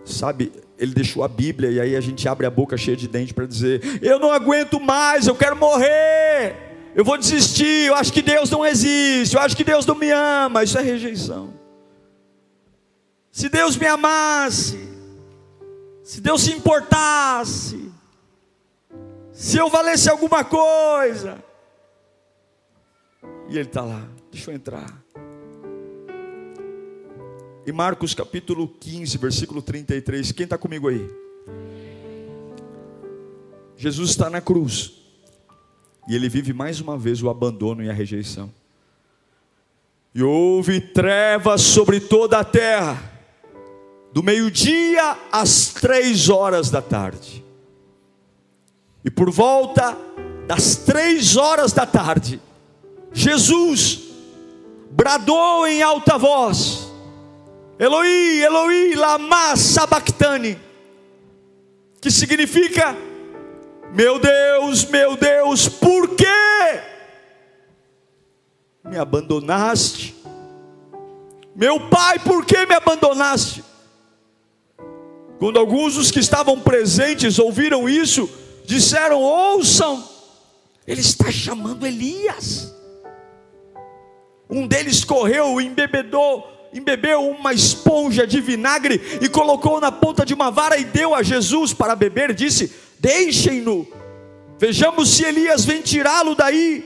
sabe, 0.05 0.53
ele 0.79 0.95
deixou 0.95 1.23
a 1.23 1.29
Bíblia 1.29 1.71
e 1.71 1.81
aí 1.81 1.97
a 1.97 2.01
gente 2.01 2.29
abre 2.29 2.47
a 2.47 2.51
boca 2.51 2.77
cheia 2.77 2.97
de 2.97 3.07
dente 3.07 3.35
para 3.35 3.47
dizer: 3.47 4.01
Eu 4.03 4.19
não 4.19 4.33
aguento 4.33 4.81
mais, 4.81 5.27
eu 5.27 5.35
quero 5.35 5.57
morrer 5.57 6.71
eu 6.95 7.05
vou 7.05 7.17
desistir, 7.17 7.87
eu 7.87 7.95
acho 7.95 8.13
que 8.13 8.23
Deus 8.23 8.51
não 8.51 8.67
existe, 8.67 9.37
eu 9.37 9.41
acho 9.41 9.57
que 9.57 9.65
Deus 9.65 9.87
não 9.87 9.95
me 9.95 10.11
ama, 10.11 10.65
isso 10.65 10.77
é 10.77 10.83
rejeição. 10.83 11.55
Se 13.31 13.49
Deus 13.49 13.77
me 13.77 13.87
amasse, 13.87 14.89
se 16.03 16.21
Deus 16.21 16.43
se 16.43 16.53
importasse, 16.53 17.91
se 19.33 19.57
eu 19.57 19.71
valesse 19.71 20.11
alguma 20.11 20.43
coisa, 20.43 21.43
e 23.51 23.59
Ele 23.59 23.69
está 23.69 23.83
lá, 23.83 24.09
deixa 24.31 24.51
eu 24.51 24.55
entrar. 24.55 25.05
Em 27.67 27.73
Marcos 27.73 28.15
capítulo 28.15 28.67
15, 28.67 29.19
versículo 29.19 29.61
33, 29.61 30.33
quem 30.33 30.45
está 30.45 30.57
comigo 30.57 30.89
aí? 30.89 31.09
Jesus 33.77 34.11
está 34.11 34.31
na 34.31 34.41
cruz. 34.41 34.95
E 36.09 36.15
ele 36.15 36.29
vive 36.29 36.53
mais 36.53 36.81
uma 36.81 36.99
vez 36.99 37.23
o 37.23 37.31
abandono 37.31 37.83
e 37.83 37.89
a 37.89 37.93
rejeição. 37.93 38.53
E 40.15 40.23
houve 40.23 40.81
trevas 40.81 41.61
sobre 41.61 42.01
toda 42.01 42.39
a 42.39 42.45
terra, 42.45 43.01
do 44.13 44.23
meio-dia 44.23 45.17
às 45.31 45.69
três 45.69 46.29
horas 46.29 46.71
da 46.71 46.83
tarde. 46.83 47.45
E 49.05 49.11
por 49.11 49.31
volta 49.31 49.97
das 50.47 50.77
três 50.77 51.37
horas 51.37 51.73
da 51.73 51.87
tarde, 51.87 52.41
Jesus 53.13 54.01
bradou 54.91 55.67
em 55.67 55.83
alta 55.83 56.19
voz: 56.19 56.93
Eloi, 57.79 58.43
Eloi, 58.43 58.95
lama 58.95 59.57
sabachthani, 59.57 60.59
que 62.01 62.11
significa 62.11 62.97
meu 63.93 64.21
Deus, 64.21 64.85
meu 64.85 65.17
Deus, 65.17 65.69
por 65.69 66.15
que 66.15 66.25
me 68.85 68.97
abandonaste? 68.97 70.15
Meu 71.57 71.89
pai, 71.89 72.19
por 72.21 72.45
que 72.47 72.65
me 72.67 72.75
abandonaste? 72.75 73.65
Quando 75.41 75.59
alguns 75.59 75.95
dos 75.95 76.11
que 76.11 76.21
estavam 76.21 76.61
presentes 76.61 77.39
ouviram 77.39 77.89
isso, 77.89 78.31
disseram: 78.65 79.21
Ouçam, 79.21 80.09
ele 80.87 81.01
está 81.01 81.31
chamando 81.33 81.85
Elias. 81.85 82.73
Um 84.51 84.67
deles 84.67 85.05
correu 85.05 85.61
e 85.61 85.67
embebedou, 85.67 86.69
embebeu 86.73 87.29
uma 87.29 87.53
esponja 87.53 88.27
de 88.27 88.41
vinagre 88.41 89.01
e 89.21 89.29
colocou 89.29 89.81
na 89.81 89.93
ponta 89.93 90.27
de 90.27 90.35
uma 90.35 90.51
vara 90.51 90.77
e 90.77 90.85
deu 90.85 91.15
a 91.15 91.23
Jesus 91.23 91.73
para 91.73 91.95
beber. 91.95 92.35
Disse: 92.35 92.73
Deixem-no. 92.99 93.87
Vejamos 94.59 95.11
se 95.11 95.25
Elias 95.25 95.65
vem 95.65 95.81
tirá-lo 95.81 96.35
daí. 96.35 96.85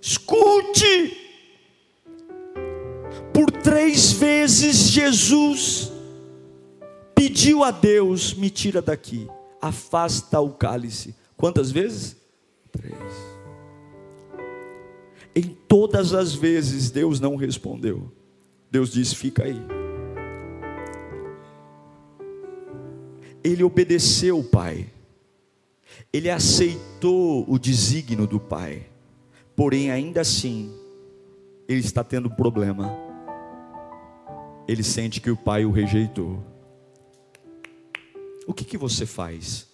Escute. 0.00 1.16
Por 3.32 3.50
três 3.50 4.12
vezes 4.12 4.88
Jesus 4.88 5.92
pediu 7.14 7.62
a 7.62 7.70
Deus: 7.70 8.32
me 8.34 8.48
tira 8.48 8.80
daqui, 8.80 9.28
afasta 9.60 10.40
o 10.40 10.50
cálice. 10.50 11.14
Quantas 11.36 11.70
vezes? 11.70 12.16
Três. 12.72 13.27
Em 15.38 15.56
todas 15.68 16.14
as 16.14 16.34
vezes 16.34 16.90
Deus 16.90 17.20
não 17.20 17.36
respondeu. 17.36 18.10
Deus 18.68 18.90
disse: 18.90 19.14
fica 19.14 19.44
aí. 19.44 19.56
Ele 23.44 23.62
obedeceu 23.62 24.36
o 24.36 24.42
Pai. 24.42 24.88
Ele 26.12 26.28
aceitou 26.28 27.48
o 27.48 27.56
desígnio 27.56 28.26
do 28.26 28.40
Pai. 28.40 28.88
Porém, 29.54 29.92
ainda 29.92 30.22
assim, 30.22 30.74
ele 31.68 31.78
está 31.78 32.02
tendo 32.02 32.28
problema. 32.28 32.92
Ele 34.66 34.82
sente 34.82 35.20
que 35.20 35.30
o 35.30 35.36
Pai 35.36 35.64
o 35.64 35.70
rejeitou. 35.70 36.44
O 38.44 38.52
que, 38.52 38.64
que 38.64 38.76
você 38.76 39.06
faz? 39.06 39.68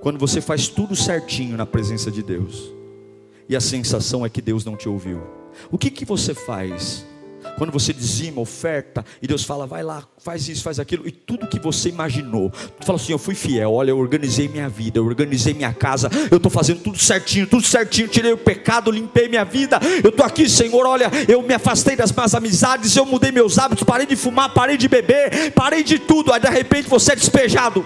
Quando 0.00 0.18
você 0.18 0.40
faz 0.40 0.66
tudo 0.66 0.96
certinho 0.96 1.56
na 1.56 1.64
presença 1.64 2.10
de 2.10 2.20
Deus, 2.20 2.81
e 3.48 3.56
a 3.56 3.60
sensação 3.60 4.24
é 4.24 4.28
que 4.28 4.40
Deus 4.40 4.64
não 4.64 4.76
te 4.76 4.88
ouviu. 4.88 5.20
O 5.70 5.78
que, 5.78 5.90
que 5.90 6.04
você 6.04 6.34
faz 6.34 7.04
quando 7.56 7.72
você 7.72 7.92
dizima, 7.92 8.40
oferta, 8.40 9.04
e 9.20 9.26
Deus 9.26 9.44
fala, 9.44 9.66
vai 9.66 9.82
lá, 9.82 10.04
faz 10.18 10.48
isso, 10.48 10.62
faz 10.62 10.78
aquilo, 10.78 11.06
e 11.06 11.10
tudo 11.10 11.46
que 11.46 11.58
você 11.58 11.88
imaginou, 11.88 12.50
tu 12.50 12.86
fala 12.86 12.98
assim: 12.98 13.12
eu 13.12 13.18
fui 13.18 13.34
fiel, 13.34 13.72
olha, 13.72 13.90
eu 13.90 13.98
organizei 13.98 14.48
minha 14.48 14.68
vida, 14.68 14.98
eu 14.98 15.04
organizei 15.04 15.52
minha 15.54 15.72
casa, 15.72 16.10
eu 16.30 16.36
estou 16.36 16.50
fazendo 16.50 16.80
tudo 16.80 16.98
certinho, 16.98 17.46
tudo 17.46 17.66
certinho, 17.66 18.08
tirei 18.08 18.32
o 18.32 18.38
pecado, 18.38 18.90
limpei 18.90 19.28
minha 19.28 19.44
vida, 19.44 19.78
eu 20.02 20.10
estou 20.10 20.24
aqui, 20.24 20.48
Senhor, 20.48 20.86
olha, 20.86 21.10
eu 21.28 21.42
me 21.42 21.54
afastei 21.54 21.96
das 21.96 22.12
más 22.12 22.34
amizades, 22.34 22.94
eu 22.96 23.04
mudei 23.04 23.32
meus 23.32 23.58
hábitos, 23.58 23.84
parei 23.84 24.06
de 24.06 24.16
fumar, 24.16 24.52
parei 24.52 24.76
de 24.76 24.88
beber, 24.88 25.52
parei 25.52 25.82
de 25.82 25.98
tudo, 25.98 26.32
aí 26.32 26.40
de 26.40 26.48
repente 26.48 26.88
você 26.88 27.12
é 27.12 27.16
despejado, 27.16 27.84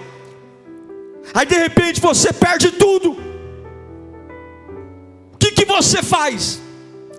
aí 1.33 1.45
de 1.45 1.55
repente 1.55 1.99
você 1.99 2.31
perde 2.31 2.71
tudo. 2.71 3.26
Que, 5.57 5.65
você 5.65 6.03
faz? 6.03 6.61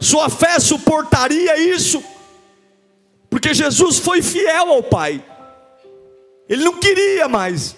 Sua 0.01 0.31
fé 0.31 0.61
suportaria 0.61 1.59
isso? 1.59 2.01
Porque 3.29 3.53
Jesus 3.53 3.99
foi 3.99 4.23
fiel 4.23 4.71
ao 4.71 4.81
Pai. 4.81 5.21
Ele 6.49 6.63
não 6.63 6.75
queria 6.75 7.27
mais. 7.27 7.77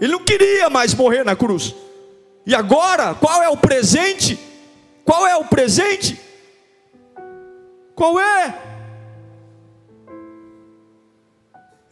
Ele 0.00 0.12
não 0.12 0.24
queria 0.24 0.70
mais 0.70 0.94
morrer 0.94 1.24
na 1.24 1.36
cruz. 1.36 1.74
E 2.46 2.54
agora, 2.54 3.14
qual 3.14 3.42
é 3.42 3.50
o 3.50 3.56
presente? 3.58 4.38
Qual 5.04 5.26
é 5.26 5.36
o 5.36 5.44
presente? 5.44 6.18
Qual 7.94 8.18
é? 8.18 8.58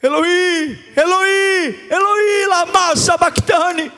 Eloí, 0.02 0.78
Eloí, 0.96 1.88
Eloí, 1.90 2.46
lama 2.46 2.96
sabachthani. 2.96 3.92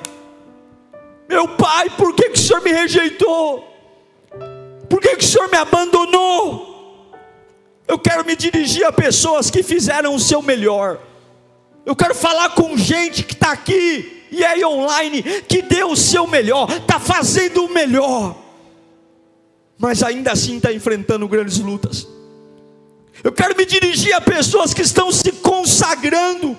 Meu 1.29 1.47
pai, 1.57 1.89
por 1.91 2.13
que, 2.17 2.31
que 2.31 2.39
o 2.39 2.43
Senhor 2.43 2.61
me 2.63 2.73
rejeitou? 2.73 3.72
Por 4.93 5.01
que, 5.01 5.17
que 5.17 5.25
o 5.25 5.27
Senhor 5.27 5.49
me 5.49 5.57
abandonou? 5.57 7.11
Eu 7.89 7.99
quero 7.99 8.27
me 8.27 8.37
dirigir 8.37 8.85
a 8.85 8.93
pessoas 8.93 9.51
que 9.51 9.63
fizeram 9.63 10.15
o 10.15 10.21
seu 10.21 10.43
melhor. 10.43 11.01
Eu 11.87 11.97
quero 11.97 12.15
falar 12.15 12.51
com 12.51 12.77
gente 12.77 13.23
que 13.23 13.33
está 13.33 13.53
aqui 13.53 14.27
e 14.31 14.45
aí 14.45 14.63
online, 14.63 15.23
que 15.49 15.63
deu 15.63 15.93
o 15.93 15.97
seu 15.97 16.27
melhor, 16.27 16.71
está 16.71 17.01
fazendo 17.01 17.65
o 17.65 17.73
melhor, 17.73 18.37
mas 19.79 20.03
ainda 20.03 20.33
assim 20.33 20.59
está 20.59 20.71
enfrentando 20.71 21.27
grandes 21.27 21.59
lutas. 21.59 22.07
Eu 23.25 23.33
quero 23.33 23.57
me 23.57 23.65
dirigir 23.65 24.13
a 24.13 24.21
pessoas 24.21 24.75
que 24.75 24.83
estão 24.83 25.11
se 25.11 25.33
consagrando. 25.33 26.55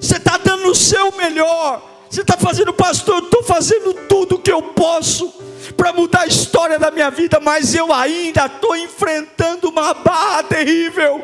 Você 0.00 0.16
está 0.16 0.36
dando 0.36 0.68
o 0.68 0.74
seu 0.74 1.12
melhor. 1.12 1.80
Você 2.10 2.22
está 2.22 2.36
fazendo, 2.36 2.72
pastor, 2.72 3.18
eu 3.18 3.24
estou 3.26 3.44
fazendo 3.44 3.94
tudo 4.08 4.34
o 4.34 4.38
que 4.40 4.50
eu 4.50 4.60
posso 4.60 5.32
para 5.76 5.92
mudar 5.92 6.22
a 6.22 6.26
história 6.26 6.76
da 6.76 6.90
minha 6.90 7.08
vida, 7.08 7.38
mas 7.38 7.72
eu 7.72 7.92
ainda 7.92 8.46
estou 8.46 8.74
enfrentando 8.76 9.68
uma 9.68 9.94
barra 9.94 10.42
terrível. 10.42 11.22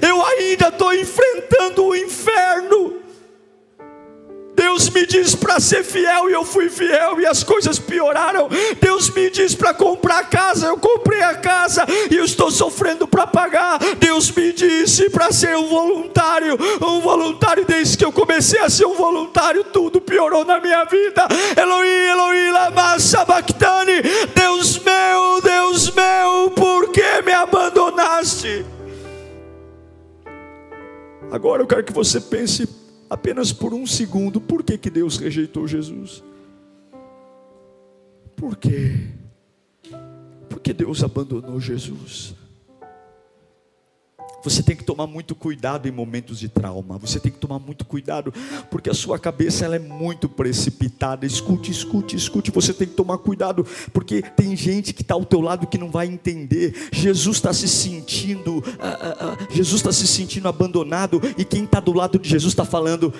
Eu 0.00 0.24
ainda 0.24 0.68
estou 0.68 0.94
enfrentando 0.94 1.84
o 1.84 1.94
inferno. 1.94 3.01
Deus 4.54 4.90
me 4.90 5.06
diz 5.06 5.34
para 5.34 5.58
ser 5.58 5.82
fiel 5.82 6.28
e 6.28 6.32
eu 6.32 6.44
fui 6.44 6.68
fiel 6.68 7.20
e 7.20 7.26
as 7.26 7.42
coisas 7.42 7.78
pioraram. 7.78 8.48
Deus 8.80 9.10
me 9.10 9.30
diz 9.30 9.54
para 9.54 9.72
comprar 9.72 10.28
casa, 10.28 10.66
eu 10.66 10.76
comprei 10.76 11.22
a 11.22 11.34
casa 11.34 11.86
e 12.10 12.16
eu 12.16 12.24
estou 12.24 12.50
sofrendo 12.50 13.06
para 13.06 13.26
pagar. 13.26 13.78
Deus 13.98 14.30
me 14.30 14.52
disse 14.52 15.08
para 15.10 15.32
ser 15.32 15.56
um 15.56 15.68
voluntário, 15.68 16.58
um 16.82 17.00
voluntário 17.00 17.64
desde 17.64 17.96
que 17.96 18.04
eu 18.04 18.12
comecei 18.12 18.60
a 18.60 18.68
ser 18.68 18.86
um 18.86 18.94
voluntário, 18.94 19.64
tudo 19.64 20.00
piorou 20.00 20.44
na 20.44 20.60
minha 20.60 20.84
vida. 20.84 21.26
Elohim, 21.56 22.08
Elohim, 22.10 22.50
lama 22.50 22.98
sabachthani. 22.98 24.02
Deus 24.34 24.78
meu, 24.78 25.40
Deus 25.40 25.90
meu, 25.90 26.50
por 26.50 26.90
que 26.90 27.22
me 27.24 27.32
abandonaste? 27.32 28.64
Agora 31.30 31.62
eu 31.62 31.66
quero 31.66 31.82
que 31.82 31.92
você 31.92 32.20
pense 32.20 32.81
apenas 33.12 33.52
por 33.52 33.74
um 33.74 33.86
segundo, 33.86 34.40
por 34.40 34.62
que, 34.62 34.78
que 34.78 34.88
Deus 34.88 35.18
rejeitou 35.18 35.68
Jesus? 35.68 36.24
Por 38.34 38.56
quê? 38.56 39.06
Porque 40.48 40.72
Deus 40.72 41.04
abandonou 41.04 41.60
Jesus. 41.60 42.34
Você 44.42 44.62
tem 44.62 44.76
que 44.76 44.84
tomar 44.84 45.06
muito 45.06 45.34
cuidado 45.34 45.88
em 45.88 45.92
momentos 45.92 46.38
de 46.38 46.48
trauma. 46.48 46.98
Você 46.98 47.20
tem 47.20 47.30
que 47.30 47.38
tomar 47.38 47.58
muito 47.58 47.84
cuidado, 47.84 48.32
porque 48.70 48.90
a 48.90 48.94
sua 48.94 49.18
cabeça 49.18 49.64
ela 49.64 49.76
é 49.76 49.78
muito 49.78 50.28
precipitada. 50.28 51.24
Escute, 51.24 51.70
escute, 51.70 52.16
escute. 52.16 52.50
Você 52.50 52.72
tem 52.72 52.88
que 52.88 52.94
tomar 52.94 53.18
cuidado, 53.18 53.66
porque 53.92 54.22
tem 54.22 54.56
gente 54.56 54.92
que 54.92 55.02
está 55.02 55.14
ao 55.14 55.24
teu 55.24 55.40
lado 55.40 55.66
que 55.66 55.78
não 55.78 55.90
vai 55.90 56.06
entender. 56.06 56.88
Jesus 56.92 57.36
está 57.36 57.52
se 57.52 57.68
sentindo, 57.68 58.62
ah, 58.78 58.98
ah, 59.00 59.16
ah, 59.20 59.46
Jesus 59.50 59.80
está 59.80 59.92
se 59.92 60.06
sentindo 60.06 60.48
abandonado, 60.48 61.20
e 61.36 61.44
quem 61.44 61.64
está 61.64 61.80
do 61.80 61.92
lado 61.92 62.18
de 62.18 62.28
Jesus 62.28 62.52
está 62.52 62.64
falando: 62.64 63.12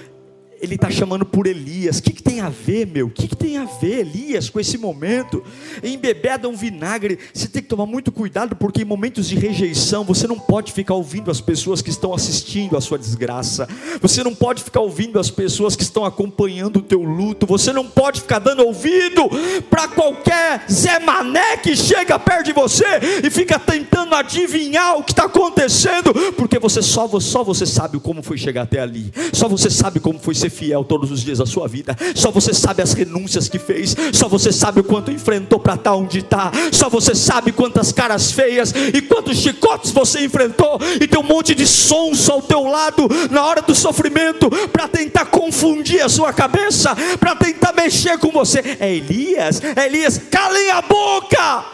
ele 0.63 0.77
está 0.77 0.89
chamando 0.89 1.27
por 1.27 1.49
Elias. 1.49 1.99
O 1.99 2.03
que, 2.05 2.13
que, 2.13 2.23
tem 2.23 2.41
a 2.41 2.49
ver, 2.49 2.87
meu? 2.87 3.09
O 3.09 3.11
que, 3.11 3.27
que, 3.27 3.35
tem 3.35 3.59
a 3.59 3.65
ver, 3.65 4.07
Elias, 4.07 4.49
com 4.49 4.61
esse 4.61 4.79
momento? 4.79 5.43
Embebeda 5.83 6.49
um 6.49 6.55
vinagre. 6.55 7.19
Você 7.35 7.49
tem 7.49 7.61
que 7.61 7.69
tomar 7.69 7.85
muito 7.85 8.13
cuidado, 8.13 8.55
porque 8.55 8.83
em 8.83 8.85
momentos 8.85 9.29
de 9.29 9.35
rejeição, 9.35 10.05
você 10.05 10.29
não 10.29 10.39
pode 10.39 10.73
ficar 10.73 10.95
ouvindo 10.95 11.33
as 11.33 11.41
pessoas 11.41 11.83
que 11.83 11.91
estão 11.91 12.15
assistindo 12.15 12.77
a 12.77 12.81
sua 12.81 12.97
desgraça. 12.97 13.69
Você 14.01 14.23
não 14.23 14.33
pode 14.33 14.63
ficar 14.63 14.81
ouvindo 14.81 15.19
as 15.19 15.31
pessoas 15.31 15.75
que 15.75 15.83
estão 15.83 16.05
acompanhando 16.05 16.77
o 16.77 16.83
teu 16.83 17.03
luto. 17.03 17.45
Você 17.45 17.73
não 17.73 17.89
pode 17.89 18.21
ficar 18.21 18.39
dando 18.39 18.65
ouvido 18.65 19.29
para 19.69 19.89
qualquer 19.89 20.65
Zé 20.71 21.01
Mané 21.01 21.57
que 21.57 21.75
chega 21.75 22.21
perto 22.21 22.47
de 22.47 22.53
você 22.53 22.85
e 23.25 23.31
fica 23.31 23.59
tentando 23.59 24.15
adivinhar 24.15 24.97
o 24.97 25.03
que 25.03 25.11
está 25.11 25.25
acontecendo, 25.25 26.15
porque 26.37 26.61
você 26.61 26.81
só, 26.81 27.09
só 27.19 27.43
você 27.43 27.67
sabe 27.67 27.99
como 27.99 28.23
foi 28.23 28.39
chegar 28.39 28.63
até 28.63 28.79
ali. 28.79 29.13
Só 29.33 29.49
você 29.49 29.69
sabe 29.69 29.99
como 29.99 30.21
foi 30.21 30.37
ser 30.37 30.52
fiel 30.53 30.85
todos 30.85 31.11
os 31.11 31.23
dias 31.23 31.39
da 31.39 31.47
sua 31.47 31.67
vida. 31.67 31.97
Só 32.15 32.31
você 32.31 32.55
sabe 32.55 32.83
as 32.83 32.93
renúncias 32.93 33.49
que 33.49 33.59
fez. 33.59 33.97
Só 34.13 34.29
você 34.29 34.53
sabe 34.53 34.81
o 34.81 34.85
quanto 34.85 35.11
enfrentou 35.11 35.59
para 35.59 35.75
estar 35.75 35.91
tá 35.91 35.97
onde 35.97 36.19
está. 36.19 36.53
Só 36.71 36.89
você 36.89 37.15
sabe 37.15 37.51
quantas 37.51 37.91
caras 37.91 38.31
feias 38.31 38.73
e 38.95 39.03
quantos 39.03 39.39
chicotes 39.39 39.91
você 39.91 40.25
enfrentou. 40.25 40.79
E 41.01 41.09
tem 41.09 41.19
um 41.19 41.25
monte 41.25 41.55
de 41.55 41.67
sons 41.67 42.29
ao 42.29 42.41
teu 42.41 42.65
lado 42.65 43.09
na 43.31 43.45
hora 43.45 43.63
do 43.63 43.75
sofrimento 43.75 44.49
para 44.69 44.87
tentar 44.87 45.27
confundir 45.27 46.03
a 46.03 46.09
sua 46.09 46.33
cabeça, 46.33 46.95
para 47.19 47.35
tentar 47.35 47.73
mexer 47.73 48.19
com 48.19 48.31
você. 48.31 48.77
É 48.79 48.95
Elias, 48.95 49.61
é 49.77 49.87
Elias, 49.87 50.21
calem 50.31 50.71
a 50.71 50.83
boca. 50.83 51.65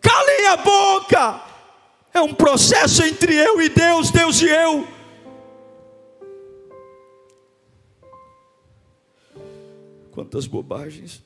Calem 0.00 0.46
a 0.48 0.56
boca. 0.56 1.40
É 2.12 2.20
um 2.20 2.32
processo 2.32 3.02
entre 3.02 3.34
eu 3.34 3.60
e 3.60 3.68
Deus, 3.68 4.10
Deus 4.10 4.40
e 4.40 4.46
eu. 4.46 4.93
Quantas 10.14 10.46
bobagens. 10.46 11.24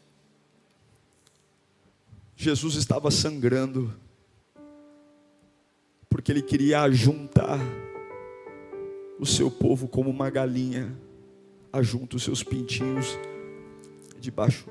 Jesus 2.34 2.74
estava 2.76 3.10
sangrando, 3.10 3.92
porque 6.08 6.32
ele 6.32 6.40
queria 6.40 6.90
juntar 6.90 7.58
o 9.20 9.26
seu 9.26 9.50
povo 9.50 9.88
como 9.88 10.08
uma 10.08 10.30
galinha 10.30 10.96
ajunta 11.70 12.16
os 12.16 12.22
seus 12.22 12.42
pintinhos 12.42 13.18
debaixo 14.18 14.66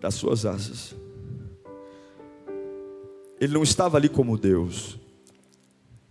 das 0.00 0.14
suas 0.14 0.46
asas. 0.46 0.94
Ele 3.40 3.54
não 3.54 3.64
estava 3.64 3.96
ali 3.96 4.08
como 4.08 4.38
Deus, 4.38 5.00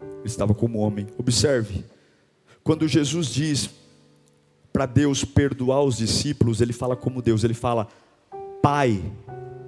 ele 0.02 0.26
estava 0.26 0.54
como 0.54 0.80
homem. 0.80 1.08
Observe, 1.18 1.86
quando 2.62 2.90
Jesus 2.90 3.28
diz 3.28 3.81
para 4.72 4.86
Deus 4.86 5.24
perdoar 5.24 5.84
os 5.84 5.98
discípulos, 5.98 6.62
ele 6.62 6.74
fala 6.74 6.96
como 6.96 7.22
Deus, 7.22 7.44
ele 7.44 7.54
fala: 7.54 7.88
Pai, 8.62 9.02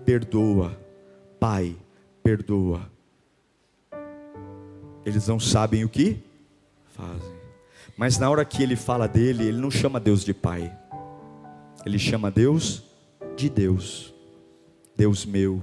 perdoa, 0.05 0.77
Pai, 1.39 1.75
perdoa. 2.23 2.89
eles 5.05 5.27
não 5.27 5.39
sabem 5.39 5.83
o 5.83 5.89
que 5.89 6.17
fazem. 6.95 7.33
Mas 7.97 8.17
na 8.17 8.29
hora 8.29 8.43
que 8.45 8.63
ele 8.63 8.75
fala 8.75 9.07
dele, 9.07 9.47
ele 9.47 9.59
não 9.59 9.69
chama 9.69 9.99
Deus 9.99 10.23
de 10.23 10.33
Pai, 10.33 10.75
ele 11.85 11.99
chama 11.99 12.31
Deus 12.31 12.83
de 13.35 13.49
Deus, 13.49 14.13
Deus 14.95 15.25
meu, 15.25 15.61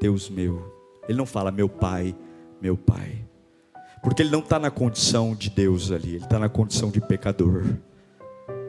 Deus 0.00 0.28
meu. 0.28 0.74
Ele 1.08 1.16
não 1.16 1.26
fala 1.26 1.50
meu 1.50 1.68
Pai, 1.68 2.14
meu 2.60 2.76
Pai, 2.76 3.24
porque 4.02 4.22
ele 4.22 4.30
não 4.30 4.40
está 4.40 4.58
na 4.58 4.70
condição 4.70 5.34
de 5.34 5.48
Deus 5.48 5.90
ali, 5.90 6.16
ele 6.16 6.24
está 6.24 6.38
na 6.38 6.48
condição 6.48 6.90
de 6.90 7.00
pecador. 7.00 7.64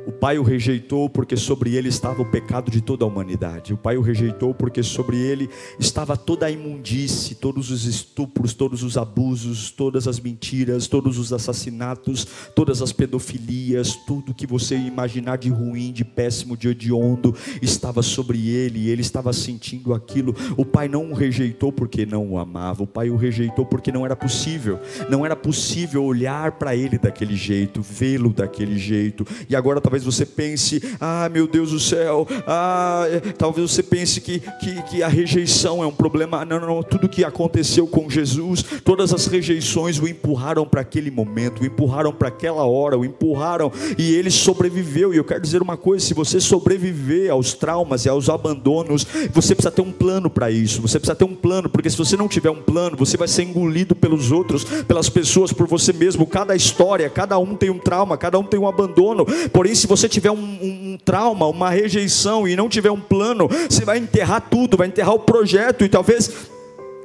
O 0.08 0.12
pai 0.14 0.40
o 0.40 0.42
rejeitou 0.42 1.10
porque 1.10 1.36
sobre 1.36 1.76
ele 1.76 1.90
estava 1.90 2.22
o 2.22 2.32
pecado 2.32 2.72
de 2.72 2.80
toda 2.80 3.04
a 3.04 3.08
humanidade. 3.08 3.74
O 3.74 3.78
pai 3.78 3.98
o 3.98 4.02
rejeitou 4.02 4.54
porque 4.54 4.82
sobre 4.82 5.18
ele 5.18 5.50
estava 5.78 6.16
toda 6.16 6.46
a 6.46 6.50
imundície, 6.50 7.36
todos 7.36 7.70
os 7.72 7.84
estupros, 7.84 8.54
todos 8.54 8.84
os 8.84 8.98
abusos, 8.98 9.70
todas 9.70 10.08
as 10.08 10.18
mentiras, 10.18 10.88
todos 10.88 11.18
os 11.18 11.34
assassinatos, 11.34 12.26
todas 12.56 12.82
as 12.82 12.94
pedofilias, 12.94 13.98
tudo 14.08 14.34
que 14.34 14.48
você 14.48 14.78
imaginar 14.78 15.38
de 15.38 15.50
ruim, 15.50 15.92
de 15.92 16.06
péssimo, 16.06 16.56
de 16.56 16.70
hediondo, 16.70 17.36
estava 17.62 18.02
sobre 18.02 18.48
ele 18.48 18.86
e 18.86 18.90
ele 18.90 19.02
estava 19.02 19.34
sentindo 19.34 19.94
aquilo. 19.94 20.34
O 20.56 20.64
pai 20.64 20.88
não 20.88 21.12
o 21.12 21.14
rejeitou 21.14 21.70
porque 21.70 22.06
não 22.06 22.32
o 22.32 22.40
amava, 22.40 22.82
o 22.82 22.88
pai 22.88 23.10
o 23.10 23.18
rejeitou 23.18 23.66
porque 23.66 23.92
não 23.92 24.06
era 24.06 24.16
possível. 24.16 24.80
Não 25.10 25.26
era 25.26 25.36
possível 25.36 26.06
olhar 26.06 26.54
para 26.54 26.74
ele 26.78 26.98
daquele 26.98 27.36
jeito, 27.36 27.82
vê-lo 27.82 28.32
daquele 28.32 28.78
jeito. 28.78 29.28
E 29.50 29.56
agora 29.56 29.82
talvez 29.82 29.97
talvez 29.98 30.04
você 30.04 30.26
pense, 30.26 30.82
ah, 31.00 31.30
meu 31.30 31.48
Deus 31.48 31.72
do 31.72 31.80
céu, 31.80 32.28
ah, 32.46 33.06
é, 33.10 33.20
talvez 33.20 33.72
você 33.72 33.82
pense 33.82 34.22
que, 34.22 34.40
que, 34.40 34.82
que 34.84 35.04
a 35.04 35.08
rejeição 35.08 35.84
é 35.84 35.88
um 35.88 35.92
problema. 35.92 36.46
Não, 36.46 36.60
não, 36.60 36.68
não, 36.68 36.84
tudo 36.84 37.10
que 37.10 37.24
aconteceu 37.24 37.88
com 37.88 38.10
Jesus, 38.10 38.64
todas 38.84 39.14
as 39.14 39.28
rejeições 39.28 40.00
o 40.00 40.08
empurraram 40.08 40.66
para 40.66 40.82
aquele 40.82 41.10
momento, 41.10 41.62
o 41.62 41.66
empurraram 41.66 42.14
para 42.14 42.28
aquela 42.28 42.66
hora, 42.66 42.98
o 42.98 43.06
empurraram 43.06 43.72
e 43.98 44.14
ele 44.14 44.30
sobreviveu. 44.30 45.14
E 45.14 45.18
eu 45.18 45.24
quero 45.24 45.42
dizer 45.42 45.62
uma 45.62 45.78
coisa: 45.78 46.06
se 46.06 46.14
você 46.14 46.40
sobreviver 46.40 47.32
aos 47.32 47.54
traumas 47.54 48.06
e 48.06 48.10
aos 48.10 48.30
abandonos, 48.30 49.06
você 49.34 49.56
precisa 49.56 49.72
ter 49.72 49.82
um 49.82 49.92
plano 49.92 50.30
para 50.30 50.52
isso. 50.52 50.82
Você 50.82 51.00
precisa 51.00 51.16
ter 51.16 51.26
um 51.26 51.36
plano, 51.36 51.70
porque 51.70 51.90
se 51.90 51.98
você 51.98 52.16
não 52.16 52.28
tiver 52.28 52.52
um 52.52 52.62
plano, 52.62 52.98
você 52.98 53.18
vai 53.18 53.28
ser 53.28 53.44
engolido 53.44 53.96
pelos 53.96 54.32
outros, 54.32 54.64
pelas 54.64 55.10
pessoas, 55.10 55.52
por 55.52 55.68
você 55.68 55.92
mesmo. 55.92 56.28
Cada 56.28 56.56
história, 56.56 57.10
cada 57.10 57.40
um 57.40 57.56
tem 57.56 57.70
um 57.70 57.80
trauma, 57.80 58.18
cada 58.18 58.38
um 58.38 58.44
tem 58.44 58.60
um 58.60 58.68
abandono. 58.68 59.26
Porém, 59.52 59.74
se 59.74 59.87
você 59.88 60.08
tiver 60.10 60.32
um, 60.32 60.36
um, 60.36 60.94
um, 60.94 60.98
trauma, 61.04 61.48
uma 61.48 61.70
rejeição 61.70 62.48
e 62.48 62.56
não 62.56 62.70
tiver 62.70 62.92
um 62.92 63.00
plano, 63.00 63.48
você 63.70 63.84
vai 63.84 63.98
enterrar 63.98 64.42
tudo, 64.50 64.78
vai 64.78 64.88
enterrar 64.88 65.14
o 65.14 65.20
projeto 65.20 65.84
e 65.84 65.90
talvez 65.90 66.32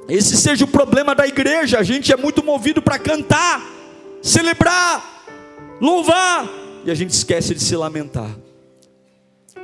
esse 0.09 0.37
seja 0.37 0.65
o 0.65 0.69
problema 0.69 1.15
da 1.15 1.27
igreja. 1.27 1.79
A 1.79 1.83
gente 1.83 2.13
é 2.13 2.17
muito 2.17 2.45
movido 2.45 2.83
para 2.83 2.99
cantar, 2.99 3.65
celebrar, 4.21 5.25
louvar 5.81 6.49
e 6.85 6.91
a 6.91 6.95
gente 6.95 7.11
esquece 7.11 7.55
de 7.55 7.63
se 7.63 7.77
lamentar. 7.77 8.31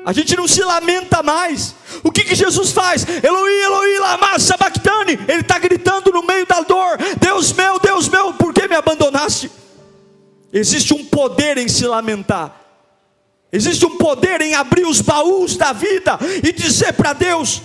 A 0.04 0.12
gente 0.12 0.36
não 0.36 0.48
se 0.48 0.62
lamenta 0.62 1.22
mais. 1.22 1.74
O 2.02 2.10
que, 2.10 2.24
que 2.24 2.34
Jesus 2.34 2.72
faz? 2.72 3.06
Eloí, 3.22 3.62
Eloí, 3.62 3.98
lama 3.98 4.38
sabachthani. 4.38 5.18
Ele 5.28 5.40
está 5.40 5.58
gritando 5.58 6.10
no 6.10 6.22
meio 6.22 6.46
da 6.46 6.62
dor: 6.62 6.96
Deus 7.20 7.52
meu, 7.52 7.78
Deus 7.78 8.08
meu, 8.08 8.32
por 8.32 8.54
que 8.54 8.66
me 8.68 8.74
abandonaste? 8.74 9.50
Existe 10.52 10.94
um 10.94 11.04
poder 11.04 11.58
em 11.58 11.68
se 11.68 11.86
lamentar. 11.86 12.67
Existe 13.50 13.86
um 13.86 13.96
poder 13.96 14.42
em 14.42 14.54
abrir 14.54 14.86
os 14.86 15.00
baús 15.00 15.56
da 15.56 15.72
vida 15.72 16.18
e 16.42 16.52
dizer 16.52 16.92
para 16.92 17.14
Deus 17.14 17.62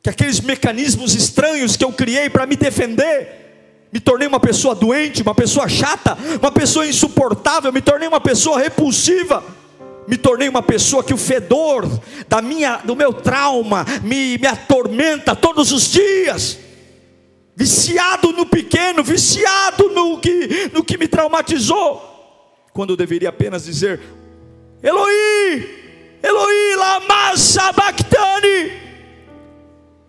que 0.00 0.08
aqueles 0.08 0.40
mecanismos 0.40 1.14
estranhos 1.14 1.76
que 1.76 1.84
eu 1.84 1.92
criei 1.92 2.30
para 2.30 2.46
me 2.46 2.54
defender, 2.54 3.88
me 3.92 3.98
tornei 3.98 4.28
uma 4.28 4.38
pessoa 4.38 4.74
doente, 4.74 5.22
uma 5.22 5.34
pessoa 5.34 5.68
chata, 5.68 6.16
uma 6.40 6.52
pessoa 6.52 6.86
insuportável, 6.86 7.72
me 7.72 7.80
tornei 7.80 8.06
uma 8.06 8.20
pessoa 8.20 8.60
repulsiva, 8.60 9.42
me 10.06 10.16
tornei 10.16 10.48
uma 10.48 10.62
pessoa 10.62 11.02
que 11.02 11.12
o 11.12 11.18
fedor 11.18 11.88
da 12.28 12.40
minha, 12.40 12.76
do 12.84 12.94
meu 12.94 13.12
trauma 13.12 13.84
me, 14.04 14.38
me 14.38 14.46
atormenta 14.46 15.34
todos 15.34 15.72
os 15.72 15.90
dias. 15.90 16.58
Viciado 17.56 18.30
no 18.30 18.46
pequeno, 18.46 19.02
viciado 19.02 19.88
no 19.88 20.20
que, 20.20 20.70
no 20.72 20.84
que 20.84 20.96
me 20.96 21.08
traumatizou 21.08 22.17
quando 22.78 22.96
deveria 22.96 23.30
apenas 23.30 23.64
dizer: 23.64 23.98
Eloí, 24.80 26.16
Eloí, 26.22 26.76
lama 26.76 27.36
sabachthani. 27.36 28.72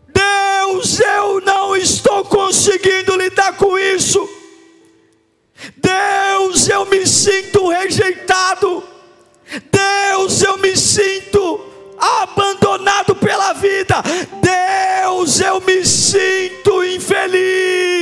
Deus, 0.08 1.00
eu 1.00 1.42
não 1.42 1.76
estou 1.76 2.24
conseguindo 2.26 3.18
lidar 3.18 3.58
com 3.58 3.76
isso. 3.76 4.20
Deus, 5.78 6.70
eu 6.70 6.86
me 6.86 7.08
sinto 7.08 7.70
rejeitado. 7.70 8.84
Deus, 9.72 10.44
eu 10.44 10.56
me 10.60 10.78
sinto 10.78 11.66
abandonado 11.98 13.16
pela 13.16 13.52
vida. 13.54 13.96
Deus, 14.44 15.40
eu 15.40 15.60
me 15.62 15.84
sinto 15.84 16.84
infeliz. 16.84 17.99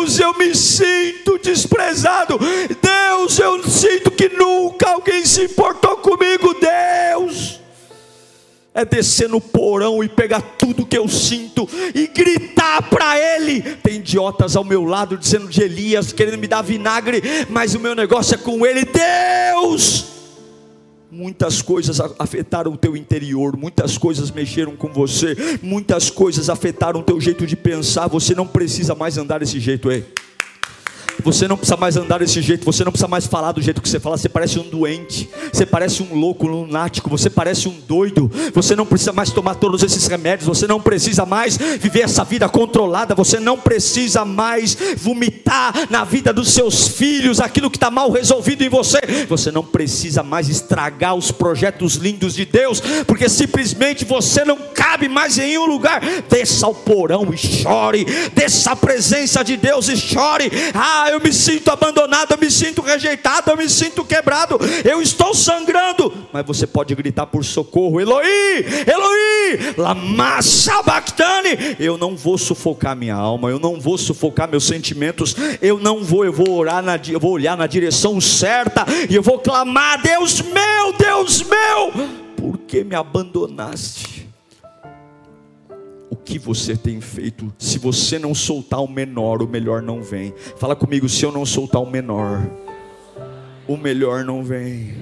Deus, 0.00 0.18
eu 0.18 0.32
me 0.34 0.54
sinto 0.54 1.38
desprezado. 1.38 2.38
Deus, 2.38 3.38
eu 3.38 3.62
sinto 3.64 4.10
que 4.10 4.30
nunca 4.30 4.92
alguém 4.92 5.26
se 5.26 5.44
importou 5.44 5.98
comigo. 5.98 6.54
Deus, 6.54 7.60
é 8.72 8.82
descer 8.82 9.28
no 9.28 9.42
porão 9.42 10.02
e 10.02 10.08
pegar 10.08 10.40
tudo 10.40 10.86
que 10.86 10.96
eu 10.96 11.06
sinto 11.06 11.68
e 11.94 12.06
gritar 12.06 12.88
para 12.88 13.18
Ele. 13.18 13.60
Tem 13.60 13.96
idiotas 13.96 14.56
ao 14.56 14.64
meu 14.64 14.84
lado 14.84 15.18
dizendo 15.18 15.48
de 15.48 15.62
Elias, 15.62 16.12
querendo 16.12 16.38
me 16.38 16.46
dar 16.46 16.62
vinagre, 16.62 17.22
mas 17.50 17.74
o 17.74 17.80
meu 17.80 17.94
negócio 17.94 18.34
é 18.34 18.38
com 18.38 18.64
Ele. 18.64 18.86
Deus, 18.86 20.06
Muitas 21.10 21.60
coisas 21.60 22.00
afetaram 22.18 22.72
o 22.72 22.76
teu 22.76 22.96
interior, 22.96 23.56
muitas 23.56 23.98
coisas 23.98 24.30
mexeram 24.30 24.76
com 24.76 24.92
você, 24.92 25.36
muitas 25.60 26.08
coisas 26.08 26.48
afetaram 26.48 27.00
o 27.00 27.02
teu 27.02 27.20
jeito 27.20 27.44
de 27.46 27.56
pensar. 27.56 28.06
Você 28.06 28.32
não 28.32 28.46
precisa 28.46 28.94
mais 28.94 29.18
andar 29.18 29.40
desse 29.40 29.58
jeito, 29.58 29.90
ei. 29.90 30.06
Você 31.24 31.46
não 31.48 31.56
precisa 31.56 31.76
mais 31.76 31.96
andar 31.96 32.18
desse 32.18 32.40
jeito, 32.40 32.64
você 32.64 32.84
não 32.84 32.92
precisa 32.92 33.08
mais 33.08 33.26
falar 33.26 33.52
do 33.52 33.62
jeito 33.62 33.80
que 33.80 33.88
você 33.88 34.00
fala, 34.00 34.16
você 34.16 34.28
parece 34.28 34.58
um 34.58 34.62
doente, 34.62 35.28
você 35.52 35.66
parece 35.66 36.02
um 36.02 36.14
louco, 36.14 36.46
um 36.46 36.50
lunático, 36.50 37.10
você 37.10 37.28
parece 37.28 37.68
um 37.68 37.80
doido, 37.86 38.30
você 38.54 38.74
não 38.76 38.86
precisa 38.86 39.12
mais 39.12 39.30
tomar 39.30 39.54
todos 39.54 39.82
esses 39.82 40.06
remédios, 40.06 40.46
você 40.46 40.66
não 40.66 40.80
precisa 40.80 41.26
mais 41.26 41.56
viver 41.56 42.02
essa 42.02 42.24
vida 42.24 42.48
controlada, 42.48 43.14
você 43.14 43.38
não 43.38 43.58
precisa 43.58 44.24
mais 44.24 44.76
vomitar 44.96 45.72
na 45.90 46.04
vida 46.04 46.32
dos 46.32 46.52
seus 46.52 46.88
filhos 46.88 47.40
aquilo 47.40 47.70
que 47.70 47.76
está 47.76 47.90
mal 47.90 48.10
resolvido 48.10 48.62
em 48.62 48.68
você, 48.68 49.00
você 49.28 49.50
não 49.50 49.64
precisa 49.64 50.22
mais 50.22 50.48
estragar 50.48 51.14
os 51.14 51.30
projetos 51.30 51.94
lindos 51.94 52.34
de 52.34 52.44
Deus, 52.44 52.80
porque 53.06 53.28
simplesmente 53.28 54.04
você 54.04 54.44
não 54.44 54.56
cabe 54.74 55.08
mais 55.08 55.38
em 55.38 55.58
um 55.58 55.66
lugar, 55.66 56.00
desça 56.28 56.66
ao 56.66 56.74
porão 56.74 57.28
e 57.32 57.36
chore, 57.36 58.06
desça 58.34 58.72
a 58.72 58.76
presença 58.76 59.42
de 59.42 59.56
Deus 59.56 59.88
e 59.88 59.96
chore, 59.96 60.50
ah, 60.74 61.09
eu 61.10 61.20
me 61.20 61.32
sinto 61.32 61.70
abandonado, 61.70 62.32
eu 62.32 62.38
me 62.38 62.50
sinto 62.50 62.80
rejeitado, 62.80 63.50
eu 63.50 63.56
me 63.56 63.68
sinto 63.68 64.04
quebrado, 64.04 64.58
eu 64.84 65.02
estou 65.02 65.34
sangrando. 65.34 66.12
Mas 66.32 66.46
você 66.46 66.66
pode 66.66 66.94
gritar 66.94 67.26
por 67.26 67.44
socorro: 67.44 68.00
Eloí, 68.00 68.64
Eloí, 68.86 69.74
lama. 69.76 70.38
Eu 71.78 71.98
não 71.98 72.16
vou 72.16 72.38
sufocar 72.38 72.96
minha 72.96 73.14
alma, 73.14 73.50
eu 73.50 73.58
não 73.58 73.80
vou 73.80 73.98
sufocar 73.98 74.48
meus 74.48 74.64
sentimentos, 74.64 75.34
eu 75.60 75.78
não 75.78 76.04
vou, 76.04 76.24
eu 76.24 76.32
vou 76.32 76.50
orar, 76.52 76.82
na, 76.82 76.98
eu 77.08 77.20
vou 77.20 77.32
olhar 77.32 77.56
na 77.56 77.66
direção 77.66 78.20
certa 78.20 78.84
e 79.08 79.14
eu 79.14 79.22
vou 79.22 79.38
clamar: 79.38 80.00
Deus 80.00 80.40
meu, 80.40 80.92
Deus 80.98 81.42
meu, 81.42 81.92
por 82.36 82.58
que 82.58 82.84
me 82.84 82.94
abandonaste? 82.94 84.19
Que 86.30 86.38
você 86.38 86.76
tem 86.76 87.00
feito. 87.00 87.52
Se 87.58 87.76
você 87.76 88.16
não 88.16 88.32
soltar 88.32 88.80
o 88.80 88.88
menor, 88.88 89.42
o 89.42 89.48
melhor 89.48 89.82
não 89.82 90.00
vem. 90.00 90.32
Fala 90.56 90.76
comigo, 90.76 91.08
se 91.08 91.24
eu 91.24 91.32
não 91.32 91.44
soltar 91.44 91.82
o 91.82 91.90
menor, 91.90 92.48
o 93.66 93.76
melhor 93.76 94.24
não 94.24 94.44
vem. 94.44 94.94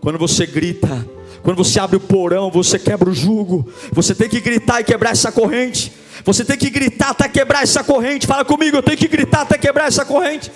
Quando 0.00 0.18
você 0.18 0.46
grita, 0.46 1.06
quando 1.42 1.58
você 1.58 1.78
abre 1.78 1.96
o 1.96 2.00
porão, 2.00 2.50
você 2.50 2.78
quebra 2.78 3.10
o 3.10 3.14
jugo. 3.14 3.70
Você 3.92 4.14
tem 4.14 4.26
que 4.26 4.40
gritar 4.40 4.80
e 4.80 4.84
quebrar 4.84 5.10
essa 5.10 5.30
corrente. 5.30 5.92
Você 6.24 6.46
tem 6.46 6.56
que 6.56 6.70
gritar 6.70 7.10
até 7.10 7.28
quebrar 7.28 7.62
essa 7.62 7.84
corrente. 7.84 8.26
Fala 8.26 8.44
comigo, 8.44 8.78
eu 8.78 8.82
tenho 8.82 8.96
que 8.96 9.08
gritar 9.08 9.42
até 9.42 9.58
quebrar 9.58 9.88
essa 9.88 10.04
corrente. 10.04 10.50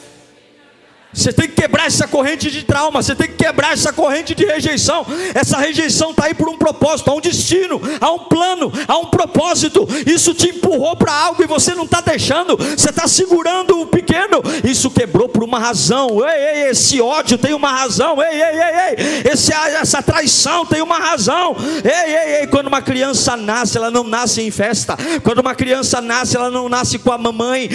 Você 1.16 1.32
tem 1.32 1.48
que 1.48 1.62
quebrar 1.62 1.86
essa 1.86 2.06
corrente 2.06 2.50
de 2.50 2.62
trauma, 2.62 3.02
você 3.02 3.14
tem 3.14 3.26
que 3.26 3.36
quebrar 3.36 3.72
essa 3.72 3.90
corrente 3.90 4.34
de 4.34 4.44
rejeição. 4.44 5.06
Essa 5.34 5.56
rejeição 5.56 6.10
está 6.10 6.26
aí 6.26 6.34
por 6.34 6.46
um 6.48 6.58
propósito, 6.58 7.10
há 7.10 7.14
um 7.14 7.20
destino, 7.20 7.80
há 8.00 8.12
um 8.12 8.18
plano, 8.18 8.70
há 8.86 8.98
um 8.98 9.06
propósito. 9.06 9.88
Isso 10.06 10.34
te 10.34 10.50
empurrou 10.50 10.94
para 10.94 11.12
algo 11.12 11.42
e 11.42 11.46
você 11.46 11.74
não 11.74 11.84
está 11.84 12.02
deixando, 12.02 12.56
você 12.56 12.90
está 12.90 13.08
segurando 13.08 13.80
o 13.80 13.86
pequeno. 13.86 14.42
Isso 14.62 14.90
quebrou 14.90 15.26
por 15.26 15.42
uma 15.42 15.58
razão. 15.58 16.22
Ei, 16.28 16.64
ei, 16.64 16.70
esse 16.70 17.00
ódio 17.00 17.38
tem 17.38 17.54
uma 17.54 17.72
razão. 17.72 18.22
Ei, 18.22 18.42
ei, 18.42 18.60
ei, 18.60 18.96
ei. 18.98 19.32
Esse, 19.32 19.52
essa 19.52 20.02
traição 20.02 20.66
tem 20.66 20.82
uma 20.82 20.98
razão. 20.98 21.56
Ei, 21.82 22.14
ei, 22.14 22.40
ei. 22.40 22.46
Quando 22.48 22.66
uma 22.66 22.82
criança 22.82 23.36
nasce, 23.36 23.78
ela 23.78 23.90
não 23.90 24.04
nasce 24.04 24.42
em 24.42 24.50
festa. 24.50 24.96
Quando 25.22 25.38
uma 25.38 25.54
criança 25.54 26.00
nasce, 26.02 26.36
ela 26.36 26.50
não 26.50 26.68
nasce 26.68 26.98
com 26.98 27.10
a 27.10 27.16
mamãe 27.18 27.70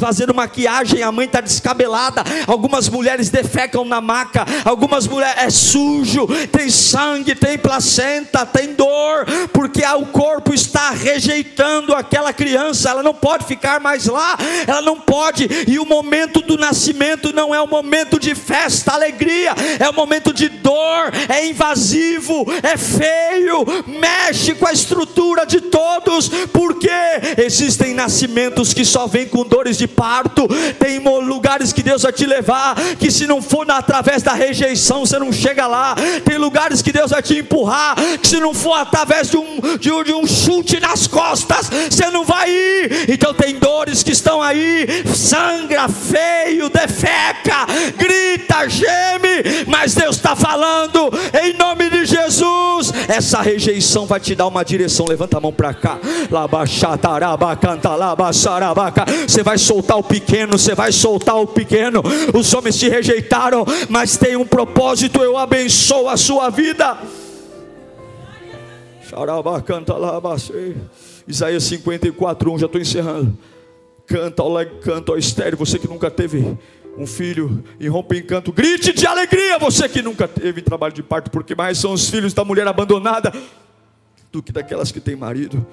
fazendo 0.00 0.34
maquiagem, 0.34 1.02
a 1.02 1.10
mãe 1.10 1.26
está 1.26 1.40
descabelada. 1.40 2.22
Alguma 2.46 2.73
algumas 2.74 2.88
mulheres 2.88 3.30
defecam 3.30 3.84
na 3.84 4.00
maca, 4.00 4.44
algumas 4.64 5.06
mulheres 5.06 5.44
é 5.44 5.50
sujo, 5.50 6.26
tem 6.50 6.68
sangue, 6.68 7.34
tem 7.34 7.56
placenta, 7.56 8.44
tem 8.44 8.74
dor, 8.74 9.24
porque 9.52 9.84
o 9.84 10.06
corpo 10.06 10.52
está 10.52 10.90
rejeitando 10.90 11.94
aquela 11.94 12.32
criança, 12.32 12.90
ela 12.90 13.02
não 13.02 13.14
pode 13.14 13.44
ficar 13.44 13.78
mais 13.78 14.06
lá, 14.06 14.36
ela 14.66 14.80
não 14.80 14.98
pode, 14.98 15.48
e 15.68 15.78
o 15.78 15.84
momento 15.84 16.40
do 16.40 16.56
nascimento 16.56 17.32
não 17.32 17.54
é 17.54 17.60
o 17.60 17.68
momento 17.68 18.18
de 18.18 18.34
festa, 18.34 18.92
alegria, 18.92 19.54
é 19.78 19.88
o 19.88 19.94
momento 19.94 20.32
de 20.32 20.48
dor, 20.48 21.12
é 21.28 21.46
invasivo, 21.46 22.44
é 22.60 22.76
feio, 22.76 23.64
mexe 23.86 24.52
com 24.54 24.66
a 24.66 24.72
estrutura 24.72 25.46
de 25.46 25.60
todos, 25.60 26.28
porque 26.52 26.90
existem 27.38 27.94
nascimentos 27.94 28.74
que 28.74 28.84
só 28.84 29.06
vêm 29.06 29.28
com 29.28 29.44
dores 29.44 29.78
de 29.78 29.86
parto, 29.86 30.48
tem 30.80 30.98
lugares 30.98 31.72
que 31.72 31.82
Deus 31.82 32.02
vai 32.02 32.12
te 32.12 32.26
levar 32.26 32.63
que 32.98 33.10
se 33.10 33.26
não 33.26 33.42
for 33.42 33.68
através 33.70 34.22
da 34.22 34.32
rejeição, 34.32 35.04
você 35.04 35.18
não 35.18 35.32
chega 35.32 35.66
lá. 35.66 35.94
Tem 36.24 36.38
lugares 36.38 36.82
que 36.82 36.92
Deus 36.92 37.10
vai 37.10 37.22
te 37.22 37.38
empurrar, 37.38 37.96
que 38.20 38.26
se 38.26 38.40
não 38.40 38.54
for 38.54 38.74
através 38.74 39.30
de 39.30 39.36
um, 39.36 39.60
de 39.78 39.90
um, 39.90 40.04
de 40.04 40.12
um 40.12 40.26
chute 40.26 40.78
nas 40.80 41.06
costas, 41.06 41.70
você 41.90 42.10
não 42.10 42.24
vai 42.24 42.50
ir. 42.50 43.10
Então 43.10 43.34
tem 43.34 43.58
dores 43.58 44.02
que 44.02 44.12
estão 44.12 44.42
aí, 44.42 44.86
sangra, 45.14 45.88
feio, 45.88 46.68
defeca, 46.68 47.66
grita, 47.96 48.68
geme, 48.68 49.64
mas 49.66 49.94
Deus 49.94 50.16
está 50.16 50.36
falando 50.36 51.10
em 51.42 51.54
nome 51.54 51.90
de 51.90 52.04
Jesus. 52.04 52.92
Essa 53.08 53.40
rejeição 53.40 54.06
vai 54.06 54.20
te 54.20 54.34
dar 54.34 54.46
uma 54.46 54.64
direção. 54.64 55.06
Levanta 55.06 55.38
a 55.38 55.40
mão 55.40 55.52
para 55.52 55.72
cá. 55.74 55.98
Você 59.26 59.42
vai 59.42 59.58
soltar 59.58 59.98
o 59.98 60.02
pequeno, 60.02 60.58
você 60.58 60.74
vai 60.74 60.92
soltar 60.92 61.36
o 61.36 61.46
pequeno. 61.46 62.02
Homens 62.52 62.78
te 62.78 62.88
rejeitaram, 62.88 63.64
mas 63.88 64.16
tem 64.16 64.36
um 64.36 64.46
propósito, 64.46 65.22
eu 65.22 65.38
abençoo 65.38 66.08
a 66.08 66.16
sua 66.16 66.50
vida. 66.50 66.98
canta 69.60 69.94
lá, 69.94 70.20
Isaías 71.26 71.62
54, 71.64 72.52
1, 72.52 72.58
já 72.58 72.66
estou 72.66 72.80
encerrando. 72.80 73.38
Canta, 74.06 74.42
ó, 74.42 74.64
canta, 74.82 75.12
ó 75.12 75.16
estéreo, 75.16 75.56
você 75.56 75.78
que 75.78 75.88
nunca 75.88 76.10
teve 76.10 76.58
um 76.96 77.06
filho 77.06 77.64
e 77.80 77.88
rompe 77.88 78.18
em 78.18 78.22
canto, 78.22 78.52
grite 78.52 78.92
de 78.92 79.06
alegria, 79.06 79.58
você 79.58 79.88
que 79.88 80.02
nunca 80.02 80.28
teve 80.28 80.60
trabalho 80.62 80.92
de 80.92 81.02
parto, 81.02 81.30
porque 81.30 81.54
mais 81.54 81.78
são 81.78 81.92
os 81.92 82.08
filhos 82.08 82.34
da 82.34 82.44
mulher 82.44 82.66
abandonada 82.68 83.32
do 84.30 84.42
que 84.42 84.52
daquelas 84.52 84.92
que 84.92 85.00
têm 85.00 85.16
marido. 85.16 85.64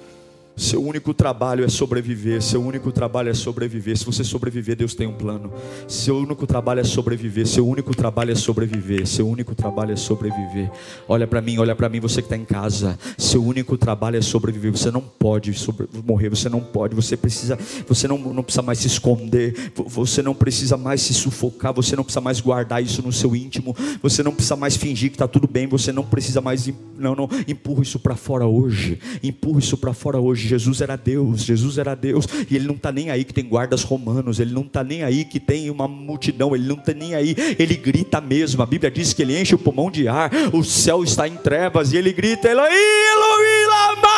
Seu 0.56 0.84
único 0.84 1.14
trabalho 1.14 1.64
é 1.64 1.70
sobreviver. 1.70 2.42
Seu 2.42 2.62
único 2.62 2.92
trabalho 2.92 3.30
é 3.30 3.34
sobreviver. 3.34 3.98
Se 3.98 4.06
você 4.06 4.24
sobreviver, 4.24 4.76
Deus 4.76 4.94
tem 4.94 5.08
um 5.08 5.14
plano. 5.14 5.52
Seu 5.88 6.18
único 6.18 6.46
trabalho 6.46 6.82
é 6.82 6.84
sobreviver. 6.84 7.48
Seu 7.48 7.68
único 7.68 7.96
trabalho 7.96 8.32
é 8.32 8.36
sobreviver. 8.36 9.08
Seu 9.08 9.28
único 9.28 9.56
trabalho 9.56 9.94
é 9.94 9.96
sobreviver. 9.96 10.70
Olha 11.08 11.26
para 11.26 11.42
mim, 11.42 11.58
olha 11.58 11.76
para 11.76 11.90
mim, 11.90 12.00
você 12.00 12.22
que 12.22 12.26
está 12.26 12.38
em 12.38 12.46
casa. 12.46 13.00
Seu 13.18 13.44
único 13.44 13.78
trabalho 13.78 14.18
é 14.18 14.22
sobreviver. 14.22 14.72
Você 14.72 14.92
não 14.92 15.02
pode 15.02 15.54
sobre... 15.54 15.88
morrer. 16.06 16.30
Você 16.30 16.50
não 16.50 16.62
pode. 16.62 16.96
Você 16.96 17.16
precisa. 17.16 17.58
Você 17.88 18.08
não, 18.08 18.18
não 18.18 18.44
precisa 18.44 18.62
mais 18.62 18.80
se 18.80 18.88
esconder. 18.88 19.72
Você 19.88 20.22
não 20.22 20.36
precisa 20.36 20.78
mais 20.78 21.02
se 21.02 21.14
sufocar. 21.14 21.74
Você 21.74 21.96
não 21.96 22.04
precisa 22.04 22.22
mais 22.22 22.42
guardar 22.42 22.84
isso 22.84 23.02
no 23.02 23.12
seu 23.12 23.36
íntimo. 23.36 23.76
Você 24.04 24.22
não 24.22 24.34
precisa 24.34 24.56
mais 24.56 24.76
fingir 24.76 25.10
que 25.10 25.16
está 25.16 25.28
tudo 25.28 25.48
bem. 25.48 25.66
Você 25.68 25.92
não 25.92 26.04
precisa 26.04 26.42
mais. 26.42 26.70
Não, 26.98 27.16
não. 27.16 27.30
Empurra 27.48 27.84
isso 27.84 28.00
para 28.00 28.16
fora 28.16 28.46
hoje. 28.46 29.00
Empurra 29.24 29.60
isso 29.60 29.78
para 29.78 29.94
fora 29.94 30.20
hoje 30.20 30.41
hoje. 30.42 30.48
Jesus 30.48 30.82
era 30.82 30.96
Deus, 30.96 31.44
Jesus 31.44 31.78
era 31.78 31.96
Deus, 31.96 32.26
e 32.50 32.56
ele 32.56 32.68
não 32.68 32.76
está 32.76 32.92
nem 32.92 33.10
aí 33.10 33.24
que 33.24 33.34
tem 33.34 33.46
guardas 33.46 33.84
romanos, 33.84 34.40
ele 34.40 34.54
não 34.54 34.64
está 34.64 34.84
nem 34.84 35.04
aí 35.04 35.24
que 35.24 35.40
tem 35.40 35.70
uma 35.70 35.88
multidão, 35.88 36.56
ele 36.56 36.68
não 36.68 36.78
está 36.78 36.94
nem 36.94 37.16
aí, 37.16 37.36
ele 37.58 37.76
grita 37.76 38.20
mesmo. 38.20 38.62
A 38.62 38.66
Bíblia 38.66 38.90
diz 38.90 39.14
que 39.14 39.22
ele 39.22 39.40
enche 39.40 39.56
o 39.56 39.60
pulmão 39.60 39.92
de 39.92 40.08
ar, 40.08 40.32
o 40.54 40.64
céu 40.64 41.04
está 41.04 41.28
em 41.28 41.36
trevas, 41.36 41.94
e 41.94 41.98
ele 41.98 42.12
grita: 42.12 42.50
Eloi, 42.50 42.68
Eloi, 42.68 43.66
lama. 43.68 44.12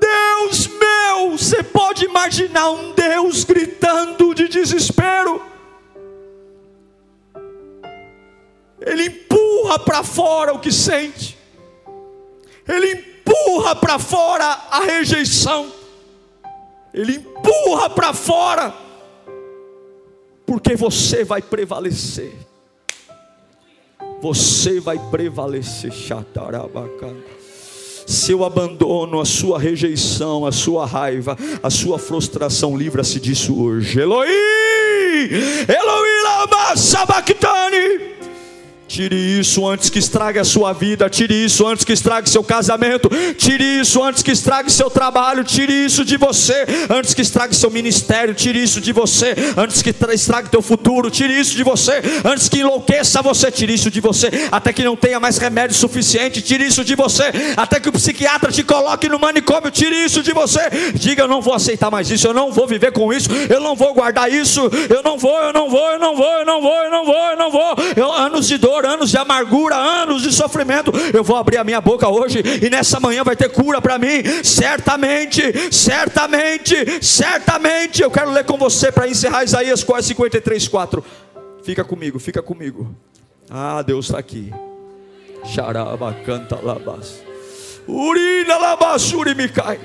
Deus 0.00 0.66
meu, 0.66 1.30
você 1.32 1.62
pode 1.62 2.04
imaginar 2.04 2.70
um 2.70 2.92
Deus 2.92 3.44
gritando 3.44 4.34
de 4.34 4.48
desespero? 4.48 5.42
Ele 8.80 9.04
empurra 9.06 9.78
para 9.78 10.02
fora 10.02 10.52
o 10.52 10.58
que 10.58 10.72
sente 10.72 11.41
ele 12.68 12.92
empurra 12.92 13.74
para 13.76 13.98
fora 13.98 14.44
a 14.70 14.80
rejeição, 14.80 15.72
ele 16.92 17.16
empurra 17.16 17.90
para 17.90 18.12
fora, 18.12 18.74
porque 20.46 20.76
você 20.76 21.24
vai 21.24 21.40
prevalecer. 21.42 22.32
Você 24.20 24.78
vai 24.78 24.98
prevalecer, 25.10 25.90
chatarabacana 25.90 27.42
seu 28.06 28.44
abandono, 28.44 29.20
a 29.20 29.24
sua 29.24 29.58
rejeição, 29.58 30.46
a 30.46 30.52
sua 30.52 30.86
raiva, 30.86 31.36
a 31.62 31.70
sua 31.70 31.98
frustração, 31.98 32.76
livra-se 32.76 33.20
disso 33.20 33.60
hoje. 33.60 34.00
Eloí, 34.00 34.28
Eloí, 35.68 36.22
lama 36.24 36.76
sabachthani. 36.76 38.11
Tire 38.92 39.16
isso 39.16 39.66
antes 39.66 39.88
que 39.88 39.98
estrague 39.98 40.38
a 40.38 40.44
sua 40.44 40.74
vida, 40.74 41.08
tire 41.08 41.32
isso 41.32 41.66
antes 41.66 41.82
que 41.82 41.94
estrague 41.94 42.28
seu 42.28 42.44
casamento, 42.44 43.08
tire 43.38 43.80
isso 43.80 44.02
antes 44.02 44.22
que 44.22 44.30
estrague 44.30 44.70
seu 44.70 44.90
trabalho, 44.90 45.42
tire 45.42 45.72
isso 45.72 46.04
de 46.04 46.18
você 46.18 46.66
antes 46.90 47.14
que 47.14 47.22
estrague 47.22 47.56
seu 47.56 47.70
ministério, 47.70 48.34
tire 48.34 48.62
isso 48.62 48.82
de 48.82 48.92
você 48.92 49.34
antes 49.56 49.80
que 49.80 49.94
estrague 50.12 50.50
teu 50.50 50.60
futuro, 50.60 51.10
tire 51.10 51.32
isso 51.32 51.56
de 51.56 51.64
você 51.64 52.02
antes 52.22 52.50
que 52.50 52.58
enlouqueça 52.58 53.22
você, 53.22 53.50
tire 53.50 53.72
isso 53.72 53.90
de 53.90 53.98
você 53.98 54.28
até 54.52 54.74
que 54.74 54.84
não 54.84 54.94
tenha 54.94 55.18
mais 55.18 55.38
remédio 55.38 55.74
suficiente, 55.74 56.42
tire 56.42 56.66
isso 56.66 56.84
de 56.84 56.94
você 56.94 57.32
até 57.56 57.80
que 57.80 57.88
o 57.88 57.92
psiquiatra 57.92 58.52
te 58.52 58.62
coloque 58.62 59.08
no 59.08 59.18
manicômio, 59.18 59.70
tire 59.70 60.04
isso 60.04 60.22
de 60.22 60.34
você. 60.34 60.60
Diga, 60.92 61.22
eu 61.22 61.28
não 61.28 61.40
vou 61.40 61.54
aceitar 61.54 61.90
mais 61.90 62.10
isso, 62.10 62.26
eu 62.26 62.34
não 62.34 62.52
vou 62.52 62.66
viver 62.66 62.92
com 62.92 63.10
isso, 63.10 63.30
eu 63.48 63.58
não 63.58 63.74
vou 63.74 63.94
guardar 63.94 64.30
isso, 64.30 64.70
eu 64.90 65.02
não 65.02 65.16
vou, 65.16 65.40
eu 65.40 65.52
não 65.54 65.70
vou, 65.70 65.92
eu 65.92 65.98
não 65.98 66.14
vou, 66.14 66.30
eu 66.30 66.44
não 66.44 66.60
vou, 66.60 66.76
eu 66.76 66.90
não 66.90 67.04
vou, 67.06 67.30
eu 67.30 67.36
não 67.38 67.50
vou. 67.50 67.74
Eu, 67.96 68.12
anos 68.12 68.46
de 68.46 68.58
dor, 68.58 68.81
anos 68.86 69.10
de 69.10 69.16
amargura, 69.16 69.76
anos 69.76 70.22
de 70.22 70.32
sofrimento. 70.32 70.92
Eu 71.12 71.24
vou 71.24 71.36
abrir 71.36 71.58
a 71.58 71.64
minha 71.64 71.80
boca 71.80 72.08
hoje 72.08 72.42
e 72.62 72.70
nessa 72.70 72.98
manhã 73.00 73.24
vai 73.24 73.36
ter 73.36 73.48
cura 73.50 73.80
para 73.80 73.98
mim. 73.98 74.22
Certamente, 74.42 75.42
certamente, 75.72 77.02
certamente. 77.04 78.02
Eu 78.02 78.10
quero 78.10 78.30
ler 78.30 78.44
com 78.44 78.56
você 78.56 78.90
para 78.90 79.08
encerrar 79.08 79.44
Isaías 79.44 79.84
53, 80.02 80.68
4. 80.68 81.04
Fica 81.62 81.84
comigo, 81.84 82.18
fica 82.18 82.42
comigo. 82.42 82.94
Ah, 83.50 83.82
Deus 83.82 84.06
está 84.06 84.18
aqui. 84.18 84.52
Xaraba 85.44 86.14
canta 86.24 86.58
labas. 86.60 87.22
Urina 87.86 88.56
labasuri 88.56 89.34
me 89.34 89.48
cai. 89.48 89.80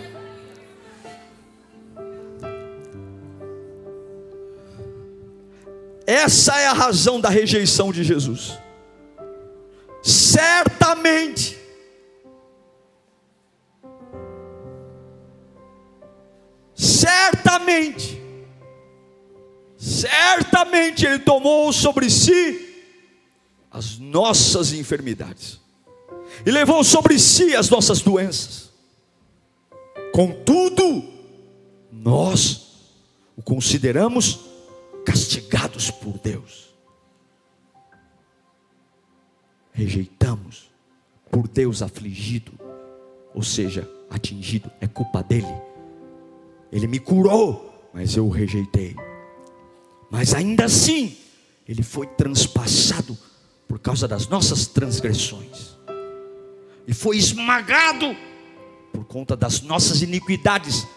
Essa 6.05 6.57
é 6.59 6.67
a 6.67 6.73
razão 6.73 7.19
da 7.19 7.27
rejeição 7.27 7.91
de 7.91 8.03
Jesus 8.03 8.57
certamente, 10.01 11.57
certamente, 16.75 18.21
certamente 19.77 21.05
Ele 21.05 21.19
tomou 21.19 21.71
sobre 21.73 22.09
si 22.09 22.65
as 23.71 23.97
nossas 23.97 24.73
enfermidades 24.73 25.59
e 26.45 26.51
levou 26.51 26.83
sobre 26.83 27.19
si 27.19 27.55
as 27.55 27.69
nossas 27.69 28.01
doenças. 28.01 28.71
Contudo, 30.13 31.03
nós 31.91 32.67
o 33.35 33.41
consideramos 33.41 34.39
castigados 35.05 35.91
por 35.91 36.17
Deus 36.17 36.67
rejeitamos, 39.77 40.71
por 41.29 41.47
Deus 41.47 41.83
afligido, 41.83 42.51
ou 43.35 43.43
seja, 43.43 43.87
atingido, 44.09 44.71
é 44.81 44.87
culpa 44.87 45.21
dele. 45.21 45.45
Ele 46.71 46.87
me 46.87 46.99
curou, 46.99 47.91
mas 47.93 48.17
eu 48.17 48.25
o 48.25 48.31
rejeitei. 48.31 48.95
Mas 50.09 50.33
ainda 50.33 50.65
assim, 50.65 51.15
ele 51.67 51.83
foi 51.83 52.07
transpassado 52.07 53.15
por 53.67 53.77
causa 53.77 54.07
das 54.07 54.27
nossas 54.27 54.65
transgressões, 54.65 55.77
e 56.87 56.93
foi 56.93 57.17
esmagado 57.17 58.15
por 58.91 59.05
conta 59.05 59.35
das 59.35 59.61
nossas 59.61 60.01
iniquidades, 60.01 60.87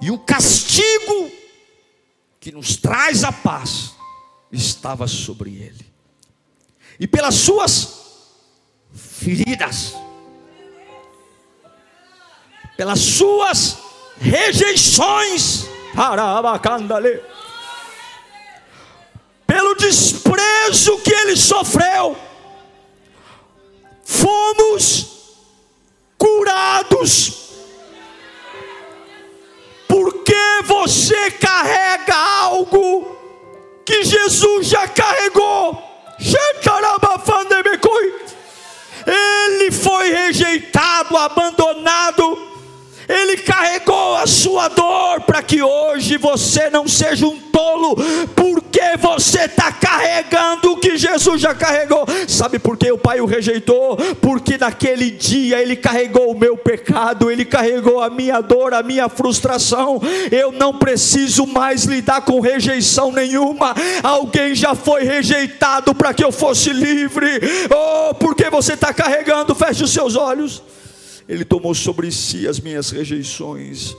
e 0.00 0.10
o 0.10 0.18
castigo 0.18 1.30
que 2.40 2.52
nos 2.52 2.76
traz 2.76 3.22
a 3.22 3.32
paz 3.32 3.92
estava 4.50 5.06
sobre 5.06 5.56
ele, 5.56 5.84
e 6.98 7.06
pelas 7.06 7.34
suas 7.34 7.97
feridas, 9.18 9.96
pelas 12.76 13.00
suas 13.00 13.78
rejeições, 14.20 15.66
pelo 19.46 19.74
desprezo 19.74 20.98
que 20.98 21.12
ele 21.12 21.36
sofreu, 21.36 22.16
fomos 24.04 25.06
curados. 26.16 27.48
Porque 29.88 30.62
você 30.64 31.30
carrega 31.32 32.14
algo 32.14 33.16
que 33.84 34.04
Jesus 34.04 34.68
já 34.68 34.86
carregou. 34.86 35.88
Ele 39.10 39.70
foi 39.70 40.10
rejeitado, 40.10 41.16
abandonado, 41.16 42.38
ele 43.08 43.38
carregou 43.38 44.16
a 44.16 44.26
sua 44.26 44.68
dor 44.68 45.22
para 45.22 45.42
que 45.42 45.62
hoje 45.62 46.18
você 46.18 46.68
não 46.68 46.86
seja 46.86 47.26
um 47.26 47.40
tolo, 47.40 47.96
porque 48.78 48.96
você 48.98 49.40
está 49.40 49.72
carregando 49.72 50.72
o 50.72 50.76
que 50.76 50.96
Jesus 50.96 51.40
já 51.40 51.54
carregou. 51.54 52.06
Sabe 52.28 52.58
por 52.58 52.76
que 52.76 52.90
o 52.92 52.98
Pai 52.98 53.20
o 53.20 53.26
rejeitou? 53.26 53.96
Porque 54.20 54.56
naquele 54.56 55.10
dia 55.10 55.60
ele 55.60 55.74
carregou 55.74 56.30
o 56.30 56.38
meu 56.38 56.56
pecado, 56.56 57.30
ele 57.30 57.44
carregou 57.44 58.00
a 58.00 58.08
minha 58.08 58.40
dor, 58.40 58.72
a 58.72 58.82
minha 58.82 59.08
frustração. 59.08 60.00
Eu 60.30 60.52
não 60.52 60.72
preciso 60.78 61.44
mais 61.46 61.84
lidar 61.84 62.22
com 62.22 62.40
rejeição 62.40 63.10
nenhuma. 63.10 63.74
Alguém 64.02 64.54
já 64.54 64.74
foi 64.74 65.02
rejeitado 65.02 65.92
para 65.94 66.14
que 66.14 66.22
eu 66.22 66.30
fosse 66.30 66.72
livre. 66.72 67.40
Oh, 67.70 68.14
porque 68.14 68.48
você 68.48 68.74
está 68.74 68.94
carregando? 68.94 69.54
Feche 69.54 69.82
os 69.82 69.92
seus 69.92 70.14
olhos. 70.14 70.62
Ele 71.28 71.44
tomou 71.44 71.74
sobre 71.74 72.10
si 72.12 72.46
as 72.46 72.60
minhas 72.60 72.90
rejeições. 72.90 73.94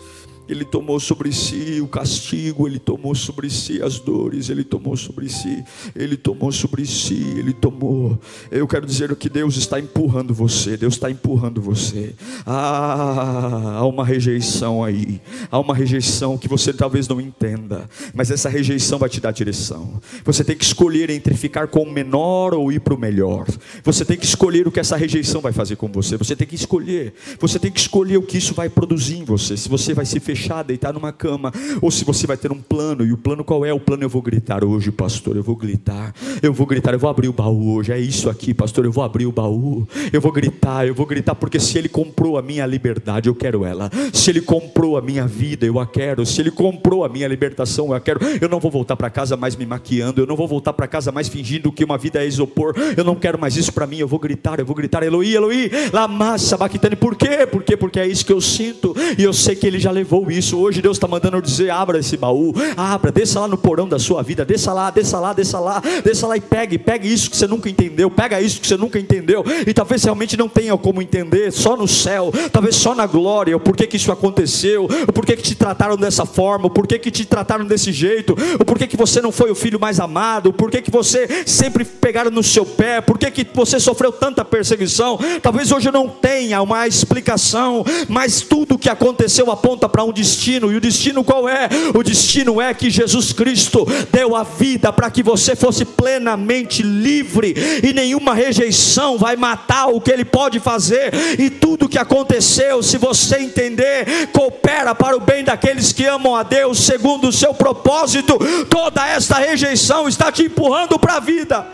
Ele 0.50 0.66
tomou 0.66 1.00
sobre 1.00 1.32
si 1.32 1.80
o 1.80 1.88
castigo, 1.88 2.68
ele 2.68 2.80
tomou 2.80 3.14
sobre 3.14 3.52
si 3.52 3.84
as 3.84 4.00
dores, 4.00 4.50
ele 4.50 4.64
tomou 4.64 4.98
sobre 4.98 5.30
si, 5.30 5.64
ele 5.96 6.18
tomou 6.18 6.52
sobre 6.52 6.88
si, 6.88 7.36
ele 7.38 7.54
tomou. 7.54 8.20
Eu 8.50 8.68
quero 8.68 8.88
dizer 8.88 9.16
que 9.16 9.30
Deus 9.30 9.58
está 9.58 9.80
empurrando 9.80 10.34
você, 10.34 10.76
Deus 10.76 10.96
está 10.96 11.12
empurrando 11.12 11.62
você. 11.62 12.16
Ah, 12.48 13.76
há 13.78 13.86
uma 13.86 14.04
rejeição 14.04 14.84
aí, 14.84 15.22
há 15.52 15.60
uma 15.60 15.76
rejeição 15.76 16.36
que 16.36 16.48
você 16.48 16.74
talvez 16.74 17.08
não 17.08 17.22
entenda, 17.22 17.88
mas 18.12 18.32
essa 18.32 18.50
rejeição 18.50 18.98
vai 18.98 19.08
te 19.08 19.22
dar 19.22 19.32
direção. 19.32 20.02
Você 20.26 20.44
tem 20.44 20.58
que 20.58 20.64
escolher 20.64 21.12
entre 21.12 21.36
ficar 21.36 21.68
com 21.68 21.84
o 21.84 21.92
menor 21.92 22.56
ou 22.56 22.72
ir 22.72 22.80
para 22.80 22.96
o 22.96 23.00
melhor. 23.00 23.46
Você 23.84 24.04
tem 24.04 24.18
que 24.18 24.26
escolher 24.26 24.68
o 24.68 24.72
que 24.72 24.80
essa 24.80 24.98
rejeição 24.98 25.42
vai 25.42 25.54
fazer 25.54 25.76
com 25.76 25.88
você. 25.88 26.18
Você 26.18 26.36
tem 26.36 26.48
que 26.48 26.56
escolher. 26.56 27.14
Você 27.40 27.60
tem 27.60 27.72
que 27.72 27.80
escolher 27.80 28.18
o 28.18 28.24
que 28.24 28.40
isso 28.40 28.56
vai 28.56 28.68
produzir 28.68 29.18
em 29.18 29.24
você. 29.24 29.56
Se 29.56 29.70
você 29.70 29.94
vai 29.94 30.08
se 30.08 30.20
fechar 30.20 30.39
fechar, 30.40 30.64
deitar 30.64 30.94
numa 30.94 31.12
cama, 31.12 31.52
ou 31.82 31.92
se 31.92 32.06
você 32.06 32.26
vai 32.26 32.38
ter 32.38 32.52
um 32.52 32.62
plano, 32.62 33.06
e 33.06 33.12
o 33.12 33.18
plano 33.18 33.44
qual 33.44 33.66
é? 33.66 33.74
O 33.74 33.80
plano 33.80 34.04
eu 34.04 34.10
vou 34.10 34.22
gritar 34.22 34.64
hoje, 34.64 34.92
pastor, 34.92 35.36
eu 35.36 35.44
vou 35.44 35.56
gritar, 35.56 36.14
eu 36.42 36.54
vou 36.54 36.66
gritar, 36.66 36.94
eu 36.94 37.00
vou 37.00 37.10
abrir 37.10 37.28
o 37.28 37.34
baú 37.34 37.76
hoje, 37.76 37.92
é 37.92 38.00
isso 38.00 38.30
aqui, 38.30 38.54
pastor, 38.54 38.86
eu 38.86 38.92
vou 38.92 39.04
abrir 39.04 39.26
o 39.26 39.32
baú, 39.32 39.88
eu 40.14 40.22
vou 40.22 40.32
gritar, 40.32 40.88
eu 40.88 40.96
vou 40.96 41.06
gritar, 41.06 41.36
porque 41.36 41.60
se 41.60 41.78
ele 41.78 41.90
comprou 41.90 42.38
a 42.38 42.42
minha 42.42 42.66
liberdade, 42.66 43.28
eu 43.28 43.36
quero 43.36 43.66
ela, 43.66 43.90
se 44.14 44.30
ele 44.30 44.42
comprou 44.42 44.98
a 44.98 45.02
minha 45.02 45.28
vida, 45.28 45.66
eu 45.66 45.80
a 45.80 45.86
quero, 45.86 46.26
se 46.26 46.40
ele 46.42 46.52
comprou 46.52 47.04
a 47.04 47.10
minha 47.10 47.28
libertação, 47.28 47.88
eu 47.88 47.94
a 47.94 48.00
quero, 48.00 48.20
eu 48.42 48.48
não 48.48 48.60
vou 48.60 48.72
voltar 48.72 48.96
para 48.96 49.10
casa 49.10 49.36
mais 49.36 49.56
me 49.56 49.66
maquiando, 49.66 50.22
eu 50.22 50.26
não 50.26 50.36
vou 50.36 50.48
voltar 50.48 50.74
para 50.74 50.88
casa 50.88 51.12
mais 51.12 51.28
fingindo 51.28 51.72
que 51.72 51.84
uma 51.84 51.98
vida 51.98 52.24
é 52.24 52.28
isopor, 52.28 52.74
eu 52.96 53.04
não 53.04 53.16
quero 53.16 53.38
mais 53.38 53.58
isso 53.58 53.74
para 53.74 53.86
mim, 53.86 53.98
eu 53.98 54.08
vou 54.08 54.20
gritar, 54.20 54.60
eu 54.60 54.66
vou 54.66 54.76
gritar, 54.76 55.04
Eloí, 55.04 55.36
Eloí, 55.36 55.70
la 55.92 56.08
massa, 56.08 56.58
Baquitane, 56.58 56.96
por 56.96 57.16
quê? 57.16 57.46
Por 57.46 57.64
quê? 57.64 57.76
Porque 57.76 58.00
é 58.00 58.08
isso 58.08 58.26
que 58.26 58.34
eu 58.34 58.42
sinto, 58.42 58.96
e 59.18 59.24
eu 59.24 59.34
sei 59.34 59.56
que 59.56 59.68
ele 59.68 59.80
já 59.80 59.92
levou 59.92 60.29
isso. 60.32 60.58
Hoje 60.58 60.82
Deus 60.82 60.98
está 60.98 61.08
mandando 61.08 61.42
dizer: 61.42 61.70
abra 61.70 62.00
esse 62.00 62.18
baú, 62.18 62.54
abra, 62.76 63.12
desça 63.12 63.40
lá 63.40 63.48
no 63.48 63.58
porão 63.58 63.88
da 63.88 64.00
sua 64.00 64.22
vida, 64.22 64.46
desça 64.46 64.74
lá, 64.74 64.90
desça 64.90 65.20
lá, 65.20 65.34
desça 65.34 65.60
lá, 65.60 65.82
desça 66.04 66.28
lá 66.28 66.38
e 66.38 66.42
pegue, 66.42 66.78
pegue 66.78 67.12
isso 67.12 67.30
que 67.30 67.38
você 67.38 67.48
nunca 67.48 67.70
entendeu, 67.70 68.10
pega 68.10 68.42
isso 68.42 68.62
que 68.62 68.68
você 68.68 68.78
nunca 68.78 69.00
entendeu, 69.00 69.44
e 69.66 69.74
talvez 69.74 70.04
realmente 70.04 70.38
não 70.38 70.48
tenha 70.48 70.76
como 70.78 71.02
entender, 71.02 71.52
só 71.52 71.76
no 71.76 71.88
céu, 71.88 72.32
talvez 72.52 72.76
só 72.76 72.96
na 72.96 73.06
glória, 73.06 73.56
o 73.56 73.60
porquê 73.60 73.88
que 73.88 73.98
isso 73.98 74.12
aconteceu, 74.12 74.86
o 75.08 75.14
porquê 75.14 75.36
que 75.36 75.44
te 75.44 75.56
trataram 75.56 75.98
dessa 75.98 76.26
forma, 76.26 76.68
o 76.68 76.70
porquê 76.70 77.00
que 77.00 77.12
te 77.12 77.26
trataram 77.26 77.66
desse 77.66 77.92
jeito, 77.92 78.36
o 78.60 78.66
porquê 78.66 78.88
que 78.88 78.98
você 78.98 79.22
não 79.22 79.32
foi 79.32 79.52
o 79.52 79.56
filho 79.56 79.80
mais 79.80 80.00
amado, 80.00 80.50
o 80.50 80.54
porquê 80.54 80.82
que 80.82 80.92
você 80.92 81.44
sempre 81.46 81.84
pegaram 81.86 82.32
no 82.32 82.44
seu 82.44 82.66
pé, 82.66 83.02
porquê 83.02 83.32
que 83.32 83.46
você 83.54 83.80
sofreu 83.80 84.12
tanta 84.12 84.44
perseguição, 84.44 85.20
talvez 85.42 85.72
hoje 85.72 85.92
não 85.92 86.08
tenha 86.08 86.62
uma 86.62 86.88
explicação, 86.88 87.86
mas 88.08 88.42
tudo 88.42 88.78
que 88.78 88.90
aconteceu 88.90 89.52
aponta 89.52 89.88
para 89.88 90.04
um 90.04 90.12
destino. 90.20 90.72
E 90.72 90.76
o 90.76 90.82
destino 90.82 91.24
qual 91.24 91.48
é? 91.48 91.70
O 91.96 92.04
destino 92.04 92.62
é 92.62 92.74
que 92.74 92.90
Jesus 92.90 93.32
Cristo 93.32 93.86
deu 94.12 94.36
a 94.36 94.44
vida 94.44 94.92
para 94.92 95.10
que 95.10 95.24
você 95.24 95.56
fosse 95.56 95.86
plenamente 95.86 96.84
livre 96.84 97.56
e 97.84 97.94
nenhuma 97.94 98.34
rejeição 98.34 99.18
vai 99.18 99.36
matar 99.36 99.88
o 99.88 100.02
que 100.02 100.12
ele 100.12 100.26
pode 100.26 100.60
fazer. 100.60 101.14
E 101.40 101.50
tudo 101.50 101.90
que 101.90 101.98
aconteceu, 101.98 102.84
se 102.84 102.98
você 102.98 103.38
entender, 103.38 104.28
coopera 104.34 104.94
para 104.94 105.16
o 105.16 105.22
bem 105.22 105.44
daqueles 105.44 105.94
que 105.94 106.06
amam 106.06 106.36
a 106.36 106.44
Deus 106.44 106.80
segundo 106.80 107.30
o 107.30 107.34
seu 107.34 107.54
propósito. 107.54 108.38
Toda 108.70 109.08
esta 109.08 109.38
rejeição 109.38 110.08
está 110.08 110.32
te 110.32 110.44
empurrando 110.44 111.00
para 111.00 111.16
a 111.16 111.20
vida. 111.20 111.68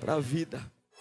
Para 0.00 0.14
a 0.14 0.20
vida. 0.20 0.73